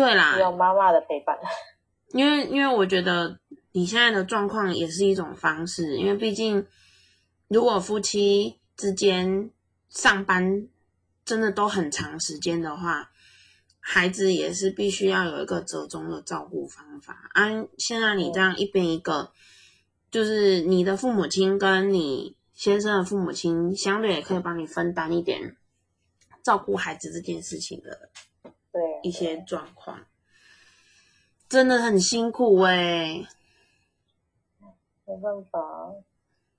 [0.00, 1.36] 对啦，需要妈妈的陪伴。
[2.12, 3.38] 因为因为我觉得
[3.72, 6.66] 你现在的状况也是一种方式，因为毕竟
[7.48, 9.50] 如果夫妻之间
[9.88, 10.66] 上班
[11.24, 13.10] 真的都很长时间的话，
[13.78, 17.30] 孩子也是必须要有一个折中的照顾方法。
[17.32, 19.32] 啊，现在你这样一边一个。
[20.10, 25.56] 就是你的父母亲跟你先生的父母亲，相对也可以帮你分担一点
[26.42, 28.10] 照顾孩子这件事情的，
[28.72, 30.06] 对一些状况，
[31.48, 33.26] 真的很辛苦哎，
[35.04, 35.60] 没办法，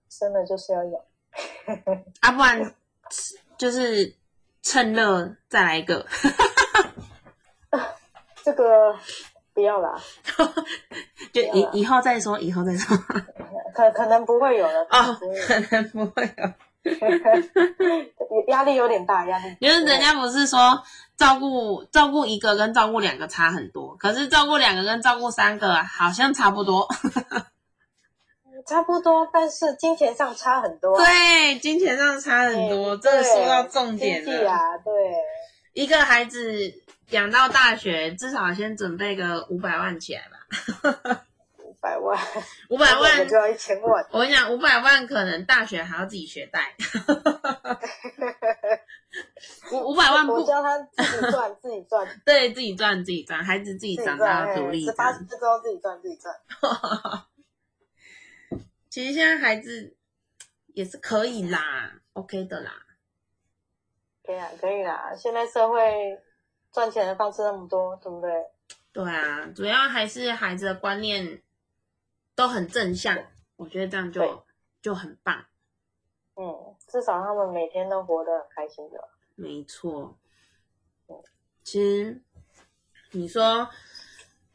[0.10, 1.02] 生了就是要养，
[2.22, 2.76] 啊，不然
[3.58, 4.16] 就是
[4.62, 6.06] 趁热再来一个，
[8.44, 8.98] 这个。
[9.54, 10.02] 不要啦，
[11.34, 12.96] 就以以后再说，以后再说。
[13.76, 15.14] 可可能不会有了哦，
[15.46, 16.54] 可能不会有，
[18.48, 19.56] 压力有点大，压力。
[19.60, 20.82] 因为人家不是说
[21.16, 26.88] 照顾照顾一个跟照顾两个差很多，可是照顾两个跟照顾三个好像差不多。
[28.68, 30.96] 差不多，但是金钱上差很多。
[30.98, 34.32] 对，金钱上差很多，这说到重点了。
[34.84, 34.94] 对，
[35.74, 36.74] 一个孩子。
[37.12, 41.26] 养到大学，至少先准备个五百万起来吧。
[41.82, 42.20] 五百万，
[42.70, 44.06] 五百万就要一千万。
[44.12, 46.76] 我跟你讲，五百万可能大学还要自己学贷。
[49.72, 55.12] 五五百万不我教他自己赚， 自己赚，对自己赚自己赚，孩子自己长大，要独立十八。
[55.12, 56.36] 岁之后自己赚，自己赚。
[58.90, 59.96] 其实现在孩子
[60.74, 62.72] 也是可以啦，OK 的啦。
[64.24, 65.14] 可以啦，可以啦。
[65.18, 65.82] 现在社会
[66.72, 68.32] 赚钱的方式那么多，对不对？
[68.94, 71.42] 对啊，主要还是孩子的观念
[72.42, 73.16] 都很正向，
[73.56, 74.44] 我觉得这样就
[74.82, 75.46] 就很棒。
[76.34, 79.10] 嗯，至少他们每天都活得很开心的。
[79.36, 80.18] 没错，
[81.64, 82.20] 其实
[83.12, 83.70] 你说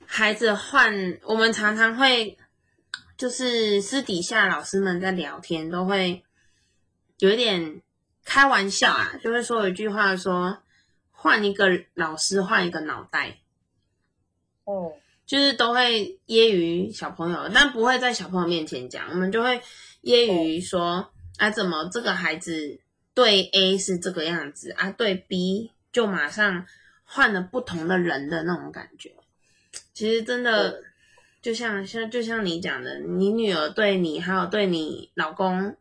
[0.04, 2.36] 孩子换，我们常常会
[3.16, 6.24] 就是私底下老师们在聊天都会
[7.18, 7.80] 有一点
[8.24, 10.58] 开玩笑啊，就会说一句话说
[11.12, 13.38] 换一个老师换一个脑袋，
[14.64, 14.92] 嗯，
[15.26, 19.60] 就是都会揶揄小朋友，但不会在小朋友面前讲，我们就会
[20.02, 22.78] 揶揄说啊，怎么这个孩子
[23.12, 26.64] 对 A 是这个样子啊，对 B 就马上
[27.04, 29.12] 换了不同的人的那种感觉。
[29.92, 30.82] 其实真的
[31.42, 35.76] 就像像就像你讲的，你女儿对你还有对你老公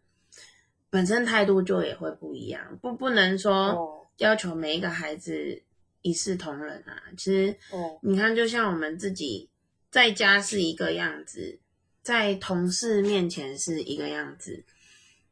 [0.89, 5.61] 本身态度就也会不一样，不不能说嗯要求每一个孩子
[6.05, 7.01] 一视同仁啊。
[7.17, 9.49] 其实嗯你看，就像我们自己
[9.89, 11.57] 在家是一个样子，
[12.03, 14.63] 在同事面前是一个样子，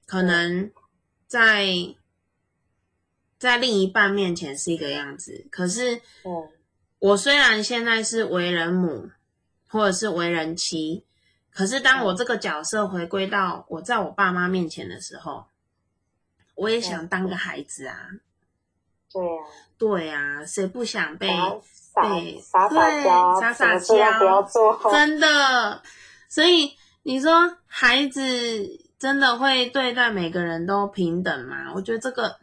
[0.07, 0.71] 可能
[1.27, 1.67] 在
[3.37, 5.45] 在另一半面前是一个样子。
[5.51, 6.49] 可是嗯
[6.97, 9.11] 我虽然现在是为人母，
[9.67, 11.03] 或者是为人妻，
[11.51, 15.45] 可是当我这个角色回归到我在我爸妈面前的时候，
[16.55, 18.09] 我也想当个孩子啊。
[19.11, 19.43] 对呀、
[19.83, 24.79] 对啊，谁不想被对娇，傻傻什么事都娇不要做。
[24.89, 25.81] 真的，
[26.29, 26.71] 所以
[27.03, 28.21] 你说孩子
[28.97, 31.73] 真的会对待每个人都平等吗？
[31.75, 32.37] 我觉得这个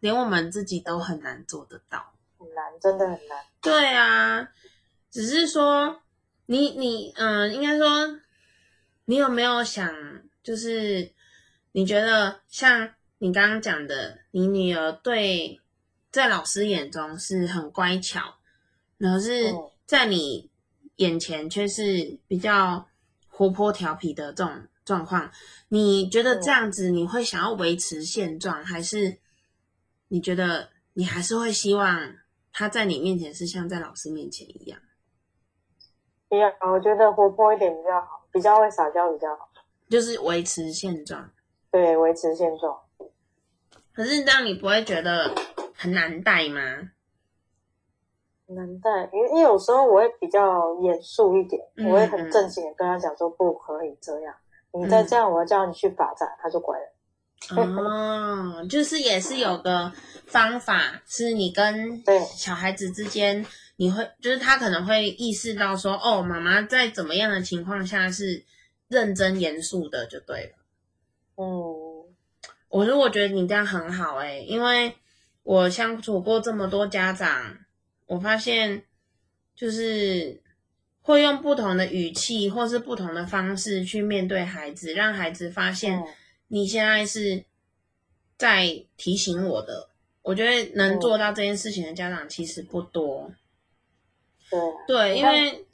[0.00, 2.12] 连我们自己都很难做得到。
[2.36, 3.38] 很难，真的很难。
[3.60, 4.48] 对啊，
[5.08, 6.00] 只是说
[6.46, 8.18] 你你嗯、应该说
[9.04, 9.94] 你有没有想，
[10.42, 11.12] 就是
[11.70, 15.60] 你觉得像你刚刚讲的，你女儿对
[16.12, 18.34] 在老师眼中是很乖巧，
[18.98, 20.50] 可是嗯在你
[20.96, 22.86] 眼前却是比较
[23.28, 25.32] 活泼调皮的这种状况，
[25.68, 29.18] 你觉得这样子你会想要维持现状，还是
[30.08, 32.14] 你觉得你还是会希望
[32.52, 34.78] 他在你面前是像在老师面前一样？
[36.28, 39.48] 比较，我觉得活泼一点比较好，比较会撒娇比较好。
[39.88, 41.30] 就是维持现状。
[41.70, 42.78] 对，维持现状。
[43.92, 45.34] 可是这样你不会觉得
[45.82, 46.90] 很难带吗？
[48.46, 54.32] 难带，因为因为有时候我会比较严肃一点，嗯我会很正经的跟他讲说不可以这样，
[54.72, 56.92] 你再这样，我要叫你去罚站，他就乖了。
[57.56, 59.90] 哦，就是也是有个
[60.26, 63.44] 方法，是你跟 对小孩子之间，
[63.76, 68.44] 你会就是他可能会意识到说，哦，妈妈在怎么样的情况下是
[68.86, 70.52] 认真严肃的，就对了。
[71.36, 72.14] 嗯，
[72.68, 74.94] 我说我觉得你这样很好诶、因为
[75.42, 77.58] 我相处过这么多家长，
[78.06, 78.84] 我发现
[79.54, 80.42] 就是
[81.02, 86.06] 会用不同的语气或是不同的方式去面对孩子，让孩子发现嗯
[86.48, 87.44] 你现在是
[88.36, 89.88] 在提醒我的。
[90.22, 93.32] 我觉得能做到这件事情的家长其实不多。
[94.48, 95.66] 对对，因为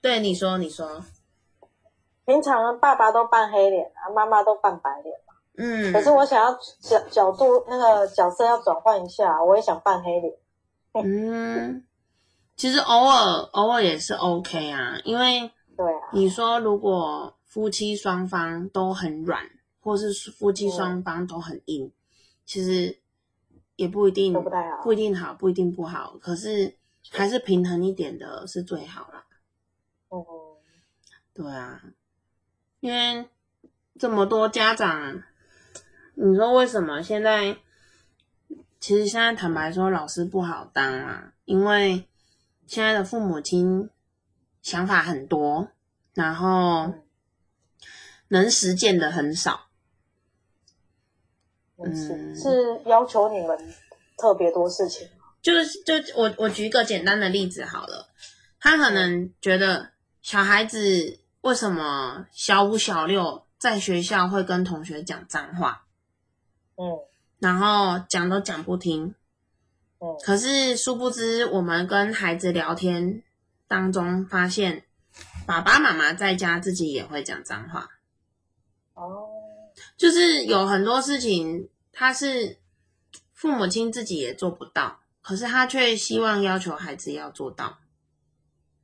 [0.00, 1.04] 对你说，你说，
[2.24, 5.29] 平常爸爸都扮黑脸啊，妈妈都扮白脸嘛。
[5.62, 10.34] 嗯，可是我想要角角度那个角色要转换一下，我也想扮黑脸。
[10.94, 11.84] 嗯，
[12.56, 19.42] 其实偶尔偶尔也是 OK 啊，因为对啊，你说如果夫妻双方都很软，
[19.82, 21.92] 或是夫妻双方都很硬，
[22.46, 22.98] 其实
[23.76, 26.16] 也不一定不太好不一定好，不一定不好。
[26.22, 26.74] 可是
[27.10, 29.26] 还是平衡一点的是最好啦。
[30.08, 30.24] 哦，
[31.34, 31.82] 对啊，
[32.80, 33.28] 因为
[33.98, 35.22] 这么多家长，
[36.14, 37.56] 你说为什么现在？
[38.78, 42.06] 其实现在坦白说，老师不好当啊，因为
[42.66, 43.90] 现在的父母亲
[44.62, 45.68] 想法很多，
[46.14, 47.02] 然后嗯
[48.28, 49.66] 能实践的很少。
[51.76, 53.58] 嗯是嗯是要求你们
[54.16, 55.06] 特别多事情。
[55.42, 58.08] 就是就我我举一个简单的例子好了，
[58.58, 59.90] 他可能觉得
[60.22, 65.84] 小孩子为什么小五小六在学校会跟同学讲脏话，
[66.80, 66.98] 嗯
[67.38, 69.14] 然后讲都讲不听，
[69.98, 73.22] 嗯可是殊不知我们跟孩子聊天
[73.68, 74.84] 当中发现，
[75.46, 77.88] 爸爸妈妈在家自己也会讲脏话，
[78.94, 79.28] 哦，
[79.96, 82.58] 就是有很多事情他是
[83.34, 87.78] 父母亲自己也做不到，可是他却希望要求孩子要做到。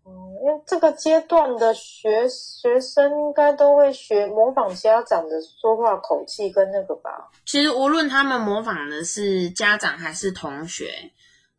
[0.06, 7.10] 哦，因为这个阶段的学学生应该都会学模仿家长的说话口气跟那个吧。
[7.44, 11.10] 其实无论他们模仿的是家长还是同学，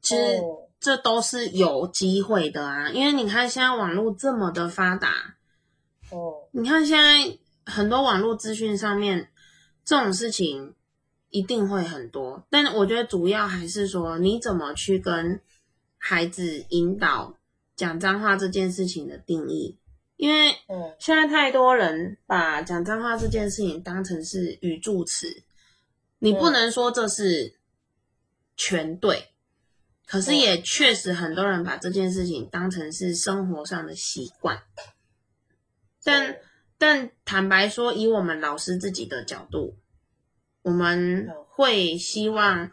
[0.02, 0.44] 其实嗯
[0.80, 2.90] 这都是有机会的啊。
[2.90, 5.10] 因为你看现在网络这么的发达，
[6.14, 6.18] 嗯
[6.52, 9.28] 你看现在很多网络资讯上面
[9.84, 10.74] 这种事情
[11.32, 15.42] 一定会很多，但我觉得主要还是说你怎么去跟
[15.98, 17.34] 孩子引导
[17.78, 19.78] 讲脏话这件事情的定义，
[20.18, 20.94] 因为嗯。
[21.00, 25.44] 现在太多人把讲脏话这件事情当成是语助词，
[26.18, 27.54] 你不嗯能说这是
[28.56, 29.30] 全对，
[30.08, 30.36] 可是嗯。
[30.36, 34.64] 也确实很多人把这件事情当成是生活上的习惯。
[36.04, 36.38] 但
[36.80, 39.78] 但坦白说，以我们老师自己的角度，
[40.64, 42.72] 我们会希望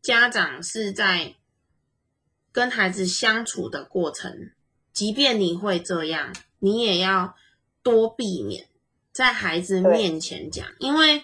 [0.00, 1.34] 家长是在
[2.58, 4.50] 跟孩子相处的过程，
[4.92, 7.36] 即便你会这样，你也要
[7.84, 8.66] 多避免
[9.12, 11.22] 在孩子面前讲，因为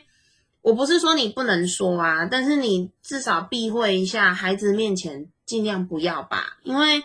[0.62, 7.03] 我不是说你不能说啊，但是你至少避讳一下，孩子面前尽量不要吧，因为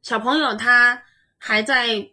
[0.00, 1.02] 小朋友他
[1.36, 2.08] 还在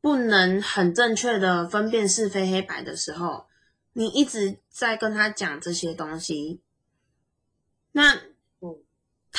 [0.00, 3.48] 不能很正确的分辨是非黑白的时候，
[3.94, 6.60] 你一直在跟他讲这些东西，
[7.90, 8.20] 那嗯，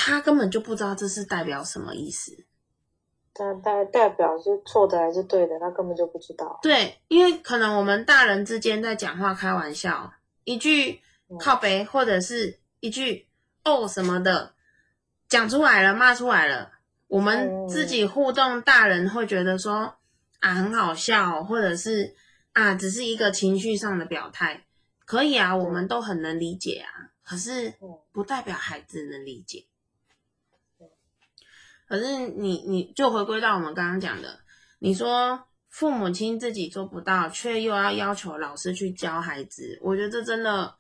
[0.04, 2.46] 他根本就不知道这是代表什么意思。
[3.34, 6.60] 但代代表是错的还是对的，他根本就不知道。
[6.64, 10.12] 对，因为可能我们大人之间在讲话开玩笑，
[10.44, 11.00] 一句
[11.40, 13.28] 靠北或者是一句
[13.64, 14.54] 哦什么的
[15.30, 16.72] 讲出来了，骂出来了，
[17.08, 19.96] 我们自己互动，大人会觉得说
[20.40, 22.16] 啊很好笑，或者是
[22.54, 24.66] 啊只是一个情绪上的表态，
[25.06, 29.68] 可以啊，我们都很能理解啊，可是嗯不代表孩子能理解。
[31.92, 34.40] 可是你你就回归到我们刚刚讲的，
[34.80, 40.76] 你说父母亲自己做不到，却又要要求老师去教孩子，我觉得这真的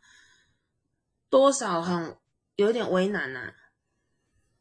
[1.29, 2.15] 多少很
[2.55, 3.51] 有点为难呐、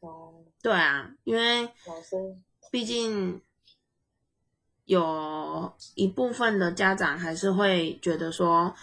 [0.00, 2.16] 哦，对啊，因为老师，
[2.72, 3.40] 毕竟
[4.86, 8.74] 有一部分的家长还是会觉得说，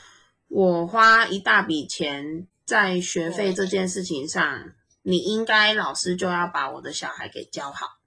[0.47, 4.71] 我花一大笔钱在学费这件事情上，
[5.09, 7.99] 你应该老师就要把我的小孩给教好。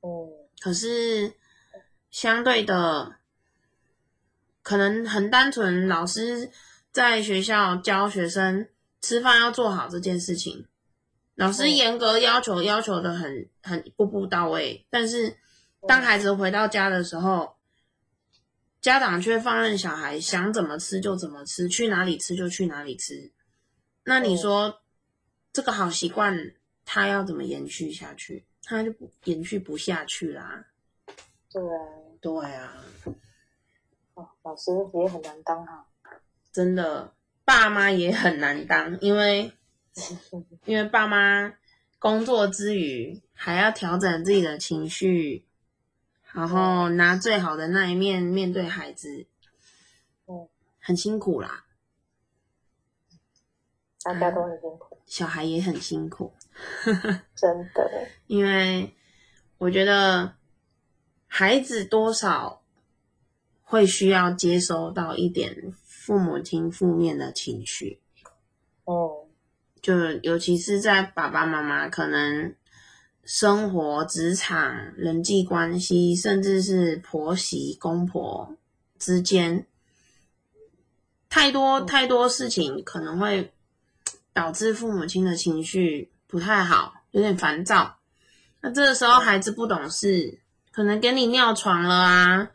[0.00, 0.28] 哦
[0.60, 1.32] 可是
[2.10, 3.16] 相对的，
[4.62, 6.50] 可能很单纯，老师
[6.92, 8.68] 在学校教学生
[9.00, 10.66] 吃饭要做好这件事情，
[11.36, 14.86] 老师嗯严格要求，要求的很很步步到位。
[14.90, 15.38] 但是
[15.88, 17.56] 当孩子回到家的时候，
[18.82, 23.32] 家长却放任小孩想怎么吃就怎么吃，去哪里吃就去哪里吃。
[24.04, 24.82] 那你嗯说
[25.54, 26.52] 这个好习惯，
[26.84, 28.44] 他要怎么延续下去？
[28.64, 30.66] 他就不延续不下去啦。
[31.48, 31.78] 对啊，
[32.20, 32.84] 对啊，
[34.14, 35.86] 哦，老师也很难当哈。
[36.50, 39.52] 真的，爸妈也很难当，因为
[40.66, 41.54] 因为爸妈
[42.00, 45.44] 工作之余还要调整自己的情绪，
[46.32, 49.26] 然后拿最好的那一面面对孩子，
[50.26, 50.48] 嗯，
[50.80, 51.64] 很辛苦啦，
[54.04, 56.32] 大家都很辛苦，小孩也很辛苦，
[57.34, 58.08] 真的。
[58.26, 58.94] 因为
[59.58, 60.34] 我觉得
[61.26, 62.62] 孩子多少
[63.62, 68.00] 会需要接收到一点父母亲负面的情绪，
[68.84, 69.26] 哦
[69.80, 72.54] 就尤其是在爸爸妈妈可能
[73.22, 78.56] 生活、职场、人际关系，甚至是婆媳、公婆
[78.98, 79.66] 之间，
[81.28, 83.52] 太多太多事情可能会
[84.34, 87.98] 导致父母亲的情绪不太好，有点烦躁。
[88.60, 90.40] 那这个时候孩子不懂事，
[90.72, 92.50] 可能给你尿床了啊，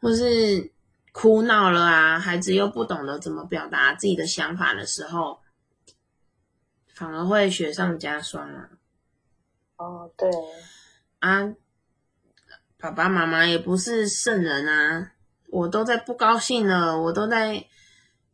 [0.00, 0.72] 或是
[1.12, 5.40] 哭闹了啊，孩子又不懂得怎么表达自己的想法的时候，
[6.92, 8.68] 反而会雪上加霜啊！
[9.76, 10.28] 哦，对，
[11.20, 11.54] 啊，
[12.78, 15.12] 爸爸妈妈也不是圣人啊，
[15.48, 17.66] 我都在不高兴了，我都在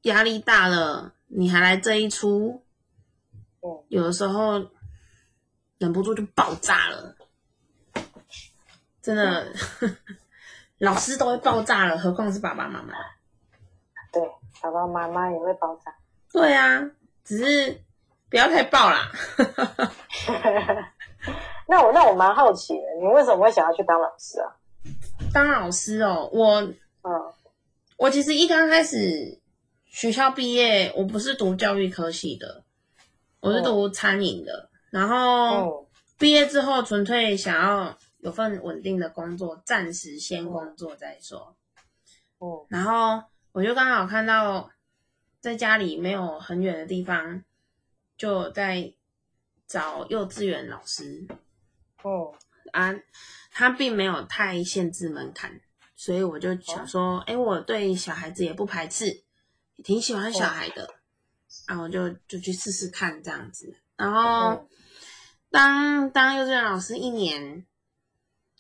[0.02, 2.65] 压力大了，你还来这一出，嗯
[3.88, 4.64] 有的时候
[5.78, 7.14] 忍不住就爆炸了，
[9.02, 9.52] 真的，
[10.78, 12.94] 老师都会爆炸了，何况是爸爸妈妈？
[14.12, 14.22] 对，
[14.62, 15.94] 爸爸妈妈也会爆炸。
[16.32, 16.90] 对啊，
[17.24, 17.80] 只是
[18.28, 19.10] 不要太爆啦。
[21.68, 24.56] 那我那我蛮好奇的，你为什么会想要去当老师啊？
[25.34, 26.74] 当老师哦，我嗯
[27.96, 29.40] 我其实一刚开始
[29.86, 32.62] 学校毕业，我不是读教育科系的，
[33.40, 41.56] 我是读餐饮的，然后毕业之后纯粹想要有份稳定的工作，暂时先工作再说。
[42.38, 43.22] 哦，然后
[43.52, 44.70] 我就刚好看到
[45.40, 47.44] 在家里没有很远的地方，
[48.16, 48.92] 就在
[49.66, 51.26] 找幼稚园老师。
[52.02, 52.34] 哦
[52.72, 52.94] 啊，
[53.52, 55.60] 他并没有太限制门槛，
[55.94, 59.22] 所以我就想说，哎，我对小孩子也不排斥，
[59.84, 60.94] 挺喜欢小孩的。
[61.66, 64.68] 啊，我就就去试试看这样子，然后
[65.50, 67.66] 当当幼稚园老师一年，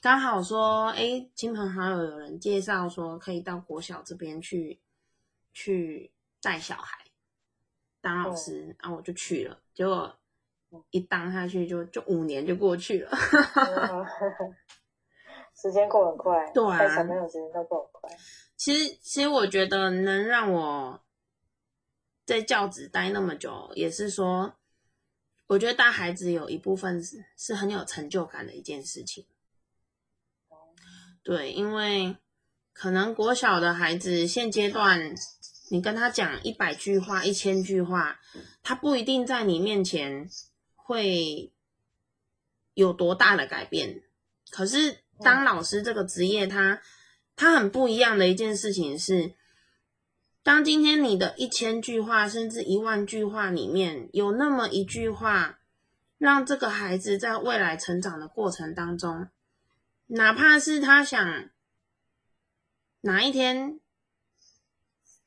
[0.02, 4.80] 刚好说，哎，亲朋好友有人介绍说可以到国小这边去
[5.52, 6.10] 去
[6.42, 6.98] 带小孩
[8.00, 10.12] 当老师，然后我就去了，结果
[10.90, 13.16] 一当下去就就五年就过去了，
[15.54, 18.10] 时间过很快， 对啊，小朋友时间都过很快。
[18.56, 21.00] 其实其实我觉得能让我。
[22.26, 24.56] 在教职待那么久，也是说，
[25.46, 29.24] 我觉得带孩子有一部分是是很有成就感的一件事情。
[31.22, 32.16] 对，因为
[32.72, 35.14] 可能国小的孩子现阶段，
[35.70, 38.18] 你跟他讲一百句话、一千句话，
[38.60, 40.28] 他不一定在你面前
[40.74, 41.52] 会
[42.74, 44.02] 有多大的改变。
[44.50, 46.82] 可是当老师这个职业，他
[47.36, 49.36] 他很不一样的一件事情是。
[50.46, 55.58] 当今天你的一千句话，甚至一万句话里面有那么一句话，
[56.18, 59.26] 让这个孩子在未来成长的过程当中，
[60.06, 61.50] 哪怕是他想
[63.00, 63.80] 哪一天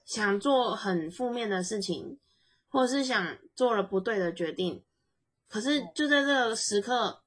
[0.05, 2.17] 想做很负面的事情，
[2.69, 4.85] 或是想做了不对的决定，
[5.49, 7.23] 可是就在这个时刻，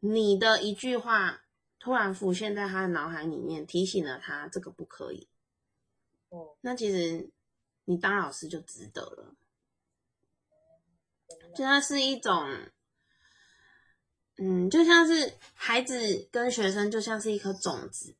[0.00, 1.42] 你的一句话
[1.78, 5.28] 突然浮现在他的脑海里面，提醒了他这个不可以。
[6.60, 7.30] 那其实
[7.84, 9.34] 你当老师就值得了，
[11.54, 12.44] 就它是一种，
[14.36, 18.16] 嗯，就像是孩子跟学生就像是一颗种子，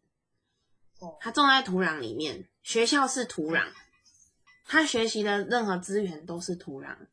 [1.21, 3.73] 它种在土壤里面，学校是土壤，
[4.65, 7.09] 他学习的任何资源都是土壤，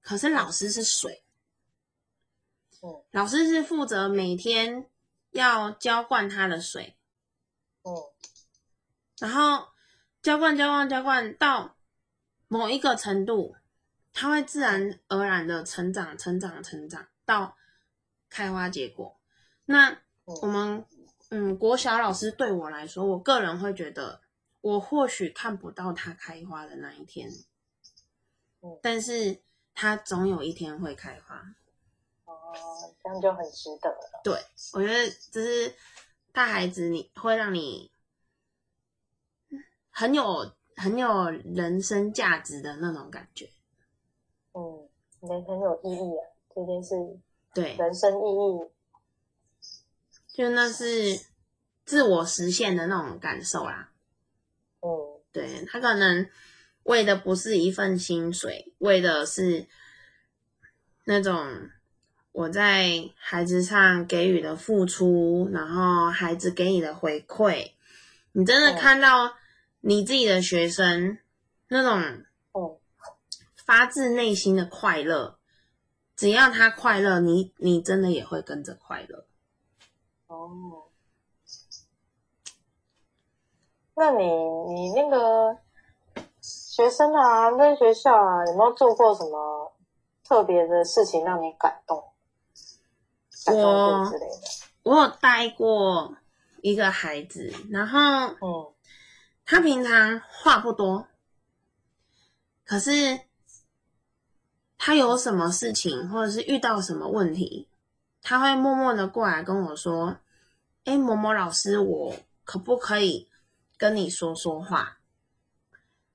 [0.00, 1.24] 可是老师是水，
[3.10, 4.88] 老师是负责每天
[5.32, 6.96] 要浇灌他的水，
[7.82, 8.12] 哦。
[9.18, 9.69] 然后。
[10.22, 11.76] 浇灌，浇灌，浇灌到
[12.46, 13.56] 某一个程度，
[14.12, 17.56] 它会自然而然的成长，成长，成长到
[18.28, 19.18] 开花结果。
[19.64, 20.84] 那我们，
[21.30, 24.20] 嗯，国小老师对我来说，我个人会觉得，
[24.60, 27.30] 我或许看不到它开花的那一天，
[28.82, 29.40] 但是
[29.72, 31.54] 它总有一天会开花。
[32.26, 32.52] 哦，
[33.02, 34.20] 这样就很值得了。
[34.22, 34.38] 对，
[34.74, 35.74] 我觉得这是
[36.30, 37.90] 大孩子，你会让你。
[40.00, 43.50] 很有很有人生价值的那种感觉，
[44.54, 44.88] 嗯，
[45.20, 46.24] 人很有意义啊，
[46.54, 46.94] 这件事，
[47.52, 48.70] 对，人生意义，
[50.34, 51.20] 就那是
[51.84, 53.92] 自我实现的那种感受啦，
[54.80, 56.26] 嗯，对他可能
[56.84, 59.66] 为的不是一份薪水，为的是
[61.04, 61.68] 那种
[62.32, 67.72] 我在孩子上给予的付出，然后孩子给你的回馈，
[68.32, 69.34] 你真的看到。
[69.82, 71.18] 你自己的学生
[71.68, 72.78] 那种哦
[73.56, 75.38] 发自内心的快乐，
[76.14, 79.24] 只要他快乐，你你真的也会跟着快乐。
[80.26, 80.88] 哦，
[83.94, 85.58] 那你你那个
[86.42, 89.72] 学生啊，跟学校啊，有没有做过什么
[90.22, 92.12] 特别的事情让你感动？
[93.46, 94.12] 我
[94.82, 96.16] 我有带过
[96.60, 97.98] 一个孩子，然后
[98.42, 98.74] 嗯。
[99.50, 101.08] 他平常话不多，
[102.64, 103.18] 可是
[104.78, 107.66] 他有什么事情或者是遇到什么问题，
[108.22, 110.18] 他会默默的过来跟我说
[110.86, 113.28] ：“哎，某某老师，我可不可以
[113.76, 114.98] 跟你说说话？”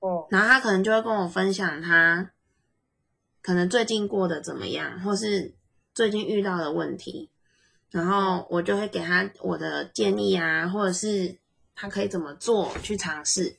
[0.00, 2.30] 哦，然后他可能就会跟我分享他
[3.42, 5.54] 可能最近过得怎么样，或是
[5.92, 7.30] 最近遇到的问题，
[7.90, 11.38] 然后我就会给他我的建议啊，或者是。
[11.78, 13.58] 他可以怎么做去尝试？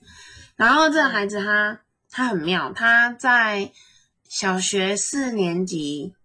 [0.55, 3.72] 然后这个孩子他他很妙，他在
[4.28, 6.15] 小学四年级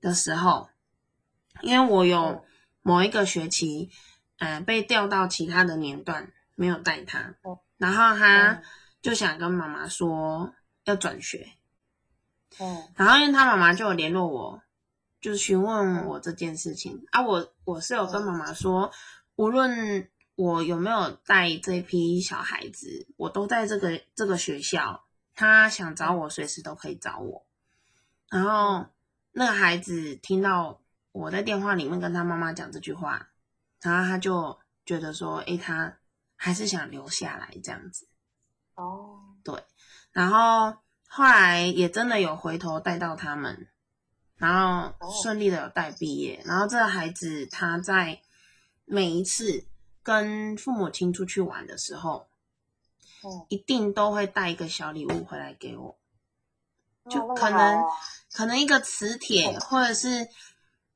[0.00, 0.68] 的时候，
[1.62, 2.44] 因为我有
[2.80, 3.90] 某一个学期，
[4.38, 7.34] 嗯，被调到其他的年段没有带他，
[7.76, 8.62] 然后他
[9.02, 11.54] 就想跟妈妈说要转学，
[12.60, 14.62] 嗯，然后因为他妈妈就有联络我，
[15.20, 17.04] 就是询问我这件事情。
[17.10, 18.92] 啊，我我是有跟妈妈说，
[19.34, 20.08] 无论。
[20.34, 23.06] 我有没有带这批小孩子？
[23.16, 25.04] 我都在这个这个学校，
[25.34, 27.46] 他想找我随时都可以找我。
[28.30, 28.86] 然后
[29.32, 30.80] 那个孩子听到
[31.12, 33.28] 我在电话里面跟他妈妈讲这句话，
[33.82, 35.98] 然后他就觉得说，诶，他
[36.34, 38.08] 还是想留下来这样子。
[38.74, 39.62] 哦，对，
[40.12, 43.68] 然后后来也真的有回头带到他们，
[44.36, 46.42] 然后顺利的有带毕业。
[46.46, 48.22] 然后这个孩子他在
[48.86, 49.66] 每一次
[50.02, 52.28] 跟父母亲出去玩的时候，
[53.24, 55.98] 嗯，一定都会带一个小礼物回来给我，
[57.08, 57.84] 就可能
[58.32, 60.28] 可能一个磁铁或者是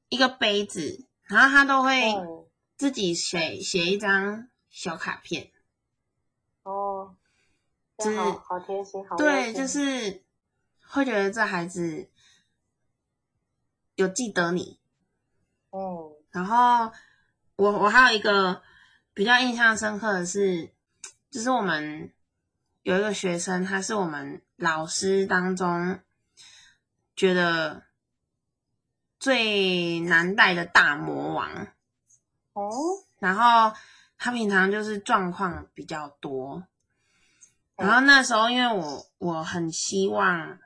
[0.08, 2.46] 一个杯子，然后他都会嗯，
[2.76, 5.52] 自己写写一张小卡片。
[6.64, 7.14] 哦，
[7.98, 10.24] 这就是好好贴心，好对，就是
[10.88, 12.10] 会觉得这孩子
[13.94, 14.80] 有记得你。
[15.70, 16.12] 嗯。
[16.30, 16.92] 然后
[17.56, 18.60] 我我还有一个
[19.16, 20.74] 比较印象深刻的是，
[21.30, 22.12] 就是我们
[22.82, 26.00] 有一个学生，他是我们老师当中
[27.14, 27.84] 觉得
[29.18, 31.66] 最难带的大魔王。
[32.52, 32.70] 哦，
[33.18, 33.74] 然后
[34.18, 36.64] 他平常就是状况比较多，
[37.74, 40.58] 然后那时候因为我我很希望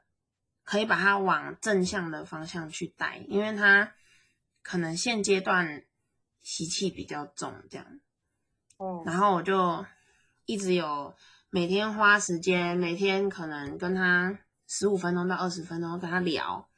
[0.64, 3.92] 可以把他往正向的方向去带，因为他
[4.60, 5.84] 可能现阶段
[6.42, 7.86] 习气比较重，这样，
[8.80, 9.02] 嗯。
[9.04, 9.84] 然后我就
[10.46, 11.14] 一直有
[11.50, 16.68] 每天花时间，每天可能跟他十五分钟到二十分钟跟他聊，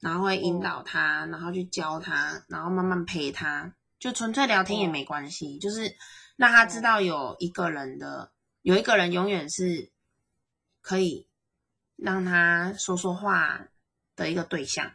[0.00, 5.96] 然后会引导他，然后去教他，然后慢慢陪他，就纯粹聊天也没关系，就是
[6.36, 8.30] 让他知道有一个人的，
[8.62, 9.90] 有一个人永远是
[10.80, 11.26] 可以
[11.96, 13.66] 让他说说话
[14.14, 14.92] 的一个对象。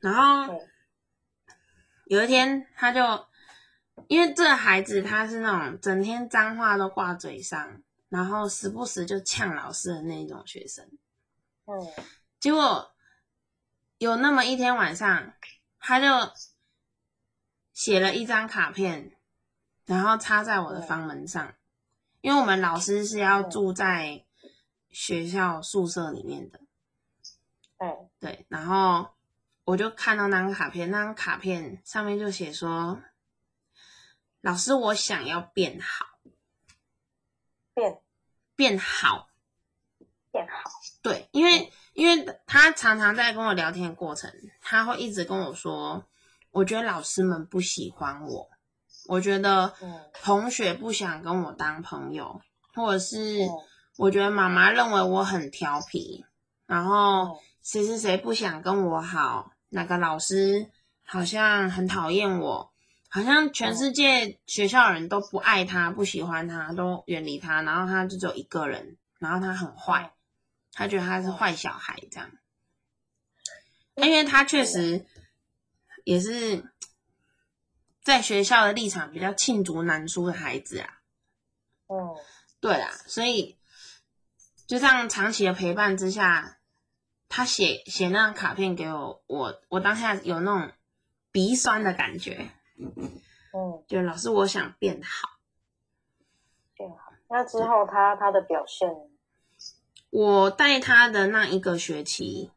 [0.00, 0.60] 然后
[2.04, 3.26] 有一天，他就
[4.08, 10.84] 因为这孩子他是那种整天脏话都挂嘴上，然后时不时就呛老师的那种学生。
[11.64, 12.04] 嗯
[12.38, 12.92] 结果
[13.98, 15.32] 有那么一天晚上，
[15.80, 16.32] 他就
[17.72, 19.16] 写了一张卡片，
[19.86, 21.54] 然后插在我的房门上，
[22.20, 24.24] 因为我们老师是要住在
[24.90, 26.60] 学校宿舍里面的，
[27.78, 29.08] 对，对，然后
[29.64, 33.00] 我就看到那张卡片，那张卡片上面就写说
[34.46, 36.06] ：“老师，我想要变好，
[37.74, 37.98] 变。
[38.54, 39.28] 变好。”
[40.30, 40.70] 变好，
[41.02, 44.30] 对，因为因为他常常在跟我聊天的过程，
[44.60, 46.04] 他会一直跟我说，
[46.52, 48.48] 我觉得老师们不喜欢我，
[49.08, 50.00] 我觉得嗯。
[50.22, 52.40] 同学不想跟我当朋友，
[52.74, 53.48] 或者是嗯
[53.96, 56.24] 我觉得妈妈认为我很调皮，
[56.66, 60.70] 然后嗯谁谁谁不想跟我好，哪个老师
[61.02, 62.72] 好像很讨厌我，
[63.16, 70.12] 好像全世界学校人都不爱他，不喜欢他，都远离他，然后他就只有一个人，然后他很坏。
[70.70, 72.30] 他觉得他是坏小孩这样，
[73.94, 75.06] 因为他确实
[76.04, 76.70] 也是
[78.02, 81.00] 在学校的立场比较罄竹难书的孩子啊。
[81.86, 82.20] 哦
[82.60, 83.56] 对啦，所以
[84.66, 86.58] 就这样长期的陪伴之下，
[87.30, 90.70] 他写写那张卡片给我，我我当下有那种
[91.32, 95.38] 鼻酸的感觉，嗯，就老师我想变好。
[96.74, 97.12] 变好。
[97.28, 98.88] 那之后他他的表现，
[100.10, 102.50] 我带他的那一个学期，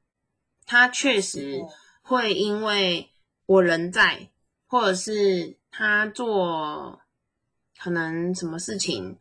[0.66, 1.70] 他确实嗯
[2.02, 3.10] 会因为
[3.46, 4.30] 我人在，
[4.68, 7.02] 或者是他做
[7.80, 9.18] 可能什么事情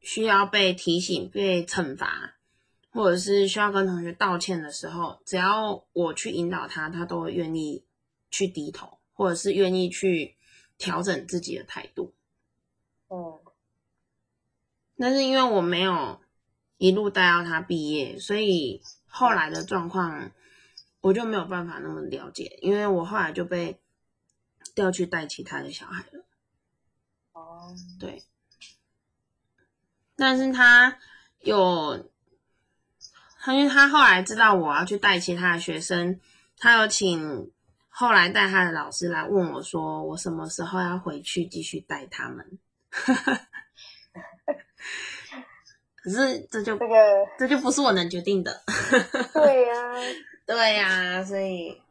[0.00, 2.36] 需要被提醒、被惩罚，
[2.90, 7.84] 或者是需要跟同学道歉的时候，只要我去引导他，他都会愿意
[8.30, 10.37] 去低头，或者是愿意去
[10.78, 12.14] 调整自己的态度。
[13.08, 13.40] 哦
[15.00, 16.20] 但是因为我没有
[16.76, 20.32] 一路带到他毕业，所以后来的状况
[21.00, 23.80] 我就没有办法那么了解，因为我后来就被
[24.74, 26.24] 调去带其他的小孩了。
[27.32, 28.24] 哦，对，
[30.16, 30.98] 但是他
[31.38, 32.10] 有，
[33.38, 36.20] 他因为他后来知道我要去带其他的学生，
[36.56, 37.52] 他有请
[37.98, 42.56] 后来带他的老师来问我说，我什么时候要回去继续带他们？
[45.96, 46.94] 可是这就这个
[47.36, 48.62] 这就不是我能决定的。
[49.34, 49.94] 对呀、
[50.46, 51.82] 对呀、所以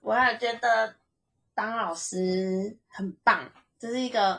[0.00, 0.96] 我也觉得
[1.54, 4.36] 当老师很棒，这是一个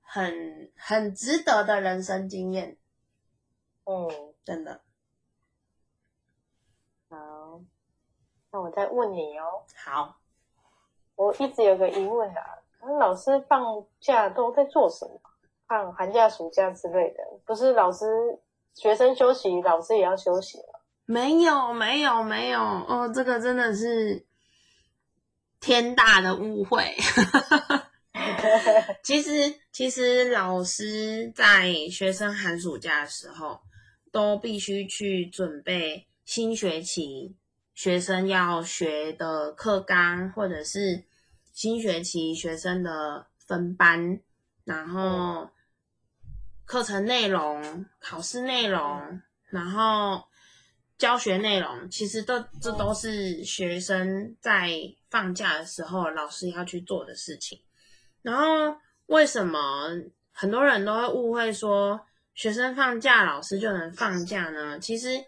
[0.00, 2.76] 很很值得的人生经验，
[3.84, 4.80] 嗯，真的。
[7.08, 7.62] 好，
[8.56, 10.16] 那我再问你哦，好，
[11.14, 12.42] 我一直有个疑问啊，
[12.80, 15.20] 那老师放假都在做什么？
[15.68, 18.06] 放寒假、暑假之类的，不是老师
[18.72, 20.80] 学生休息，老师也要休息吗？
[21.04, 24.24] 没有没有没有哦，这个真的是
[25.60, 26.82] 天大的误会。
[29.04, 33.60] 其实，其实老师在学生寒暑假的时候，
[34.10, 37.36] 都必须去准备新学期
[37.76, 41.04] 学生要学的课纲，或者是
[41.52, 44.18] 新学期学生的分班，
[44.64, 45.50] 然后
[46.64, 49.20] 课程内容、考试内容，
[49.50, 50.24] 然后
[50.96, 54.70] 教学内容，其实都这都是学生在
[55.10, 57.60] 放假的时候老师要去做的事情。
[58.22, 58.74] 然后
[59.04, 59.90] 为什么
[60.32, 62.00] 很多人都会误会说
[62.34, 64.78] 学生放假老师就能放假呢？
[64.78, 65.22] 其实，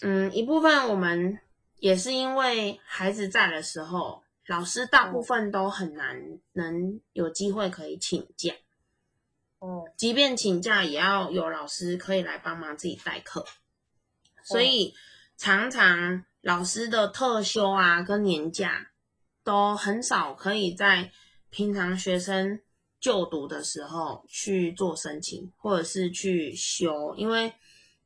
[0.00, 1.38] 嗯，一部分我们
[1.80, 8.54] 也是因为孩子在的时候，老师大部分都很难能有机会可以请假。
[9.58, 13.44] 哦，即便请假，也要有老师可以来帮忙自己代课。
[14.44, 14.94] 所以
[15.36, 18.92] 常常老师的特休啊跟年假
[19.42, 21.10] 都很少可以在。
[21.52, 22.60] 平常学生
[23.00, 27.52] 就读的时候去做申请，或者是去修，因为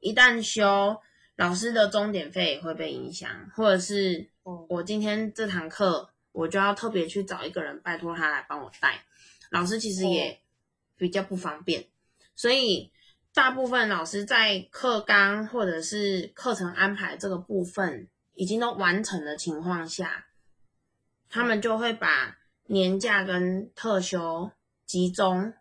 [0.00, 0.96] 一旦修，
[1.36, 4.28] 老师的钟点费也会被影响，或者是
[4.68, 9.04] 我今天这堂课，我就要特别去找一个人，拜托他来帮我带，
[9.50, 10.40] 老师其实也
[10.96, 11.86] 比较不方便，
[12.34, 12.92] 所以
[13.32, 20.26] 大部分老师在课纲或者是课程安排这个部分已经都完成的情况下，
[21.28, 22.38] 他们就会把。
[22.66, 24.50] 年假跟特休
[24.86, 25.52] 集中，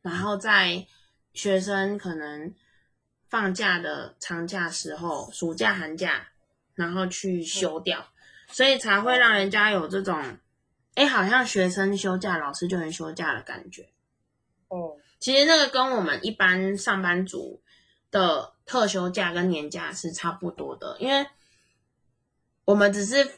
[0.00, 0.86] 然后在
[1.34, 2.54] 学生可能
[3.30, 6.28] 放假的长假时候，暑假寒假，
[6.74, 8.04] 然后去休掉，
[8.48, 10.36] 所以才会让人家有这种，
[10.94, 13.88] 哎，好像学生休假，老师就能休假的感觉。
[14.68, 17.62] 哦，其实那个跟我们一般上班族
[18.10, 21.26] 的特休假跟年假是差不多的，因为
[22.66, 23.30] 我们只是。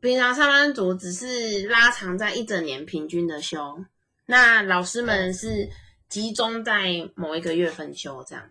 [0.00, 3.84] 平常上班族只是拉长在一整年平均的休，
[4.26, 5.68] 那老师们是
[6.08, 8.48] 集中在某一个月份休这样。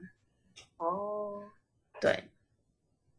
[1.98, 2.30] 哦，对，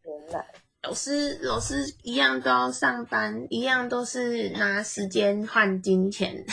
[0.04, 0.46] 原来
[0.82, 6.42] 老师老师一样都要上班，一样都是拿时间换金钱。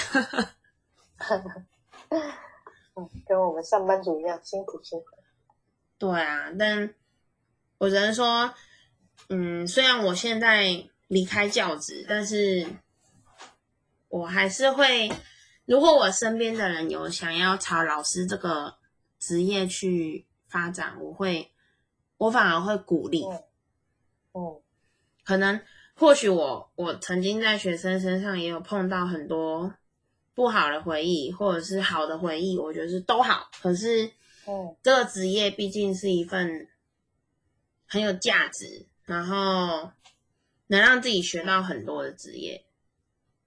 [2.09, 2.21] 嗯，
[3.27, 5.05] 跟我们上班族一样辛苦辛苦。
[5.97, 6.93] 对啊，但
[7.77, 8.53] 我只能说，
[9.29, 10.89] 嗯，虽然我现在。
[11.07, 12.65] 离开教职，但是
[14.09, 15.07] 我还是会，
[15.65, 18.75] 如果我身边的人有想要朝老师这个
[19.19, 21.51] 职业去发展，我会，
[22.17, 23.23] 我反而会鼓励。
[24.31, 24.61] 哦，
[25.23, 25.59] 可能
[25.95, 29.73] 或许我我曾经在学生身上也有碰到很多
[30.33, 33.49] 不好的回忆，或者是好的回忆，我觉得是都好。
[33.61, 34.11] 可是，
[34.45, 36.67] 哦，这个职业毕竟是一份
[37.85, 39.91] 很有价值，然后。
[40.67, 42.65] 能让自己学到很多的职业，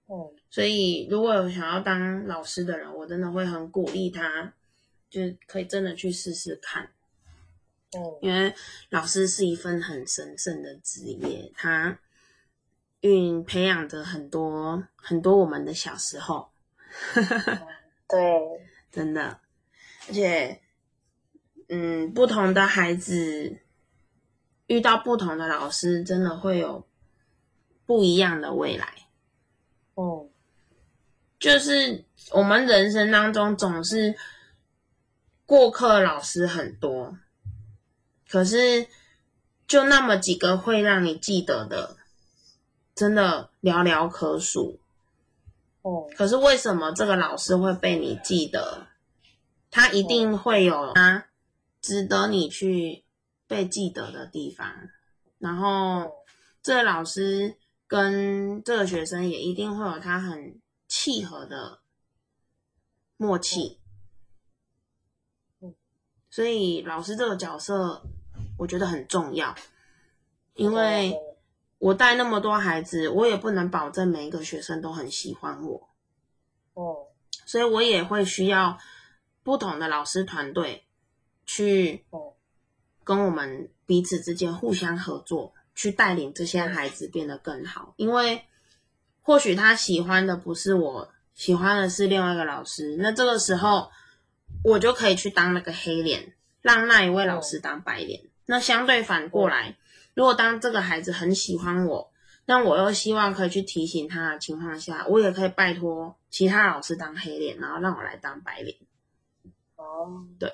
[0.07, 4.53] 嗯，所以如果有想要当老师的人，我真的会很鼓励他，
[5.09, 6.89] 就可以真的去试试看，
[7.91, 8.53] 嗯，因为
[8.89, 11.99] 老师是一份很神圣的职业，他
[13.01, 16.51] 嗯培养着很多很多我们的小时候，
[18.07, 18.19] 对，
[18.91, 19.39] 真的，
[20.07, 20.61] 而且，
[21.67, 23.57] 嗯，不同的孩子
[24.67, 26.87] 遇到不同的老师，真的会有。
[27.85, 28.93] 不一样的未来，
[29.95, 30.29] 哦，
[31.39, 34.15] 就是我们人生当中总是
[35.47, 37.17] 过客老师很多，
[38.29, 38.87] 可是
[39.67, 41.97] 就那么几个会让你记得的，
[42.93, 44.79] 真的寥寥可数。
[45.81, 48.87] 哦，可是为什么这个老师会被你记得？
[49.71, 51.25] 他一定会有他
[51.81, 53.03] 值得你去
[53.47, 54.89] 被记得的地方，
[55.39, 56.11] 然后
[56.61, 57.57] 这个老师。
[57.89, 61.79] 跟这个学生也一定会有他很契合的
[63.17, 63.79] 默契，
[66.29, 68.03] 所以老师这个角色
[68.59, 69.55] 我觉得很重要，
[70.53, 71.17] 因为
[71.79, 75.89] 我带那么多孩子，我也不能保证每一个学生都很喜欢我，
[76.75, 77.07] 哦，
[77.45, 78.77] 所以我也会需要
[79.41, 80.85] 不同的老师团队
[81.45, 82.05] 去
[83.03, 85.53] 跟我们彼此之间互相合作。
[85.75, 88.43] 去带领这些孩子变得更好，因为
[89.21, 92.97] 或许他喜欢的不是我，喜欢的是另外一个老师。
[92.99, 93.89] 那这个时候，
[94.61, 98.28] 我就可以去当那个黑脸，让那一位老师当白脸。
[98.51, 99.75] 那相对反过来，
[100.15, 102.11] 如果当这个孩子很喜欢我，
[102.45, 108.75] 那我又希望可以去提醒他的情况下，我也可以拜托其他老师当黑脸，然后让我来当白脸。
[109.75, 110.51] 哦，对，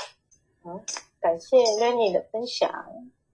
[0.61, 0.77] 好，
[1.21, 2.69] 感谢 Lenny 的分享。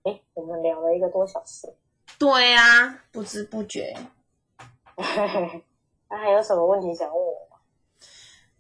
[0.04, 1.74] 哎，我们聊了一个多小时。
[2.20, 3.98] 对呀，不知不觉。
[4.96, 7.58] 那还有什么问题想问我吗？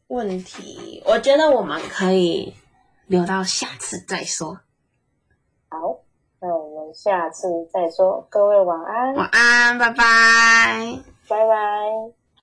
[0.07, 2.55] 问题，我觉得我们可以
[3.05, 4.61] 留到下次再说。
[5.71, 6.01] 好
[6.41, 9.15] 那我们下次再说各位晚安。
[9.15, 10.99] 晚安拜拜。
[11.29, 12.20] 拜拜。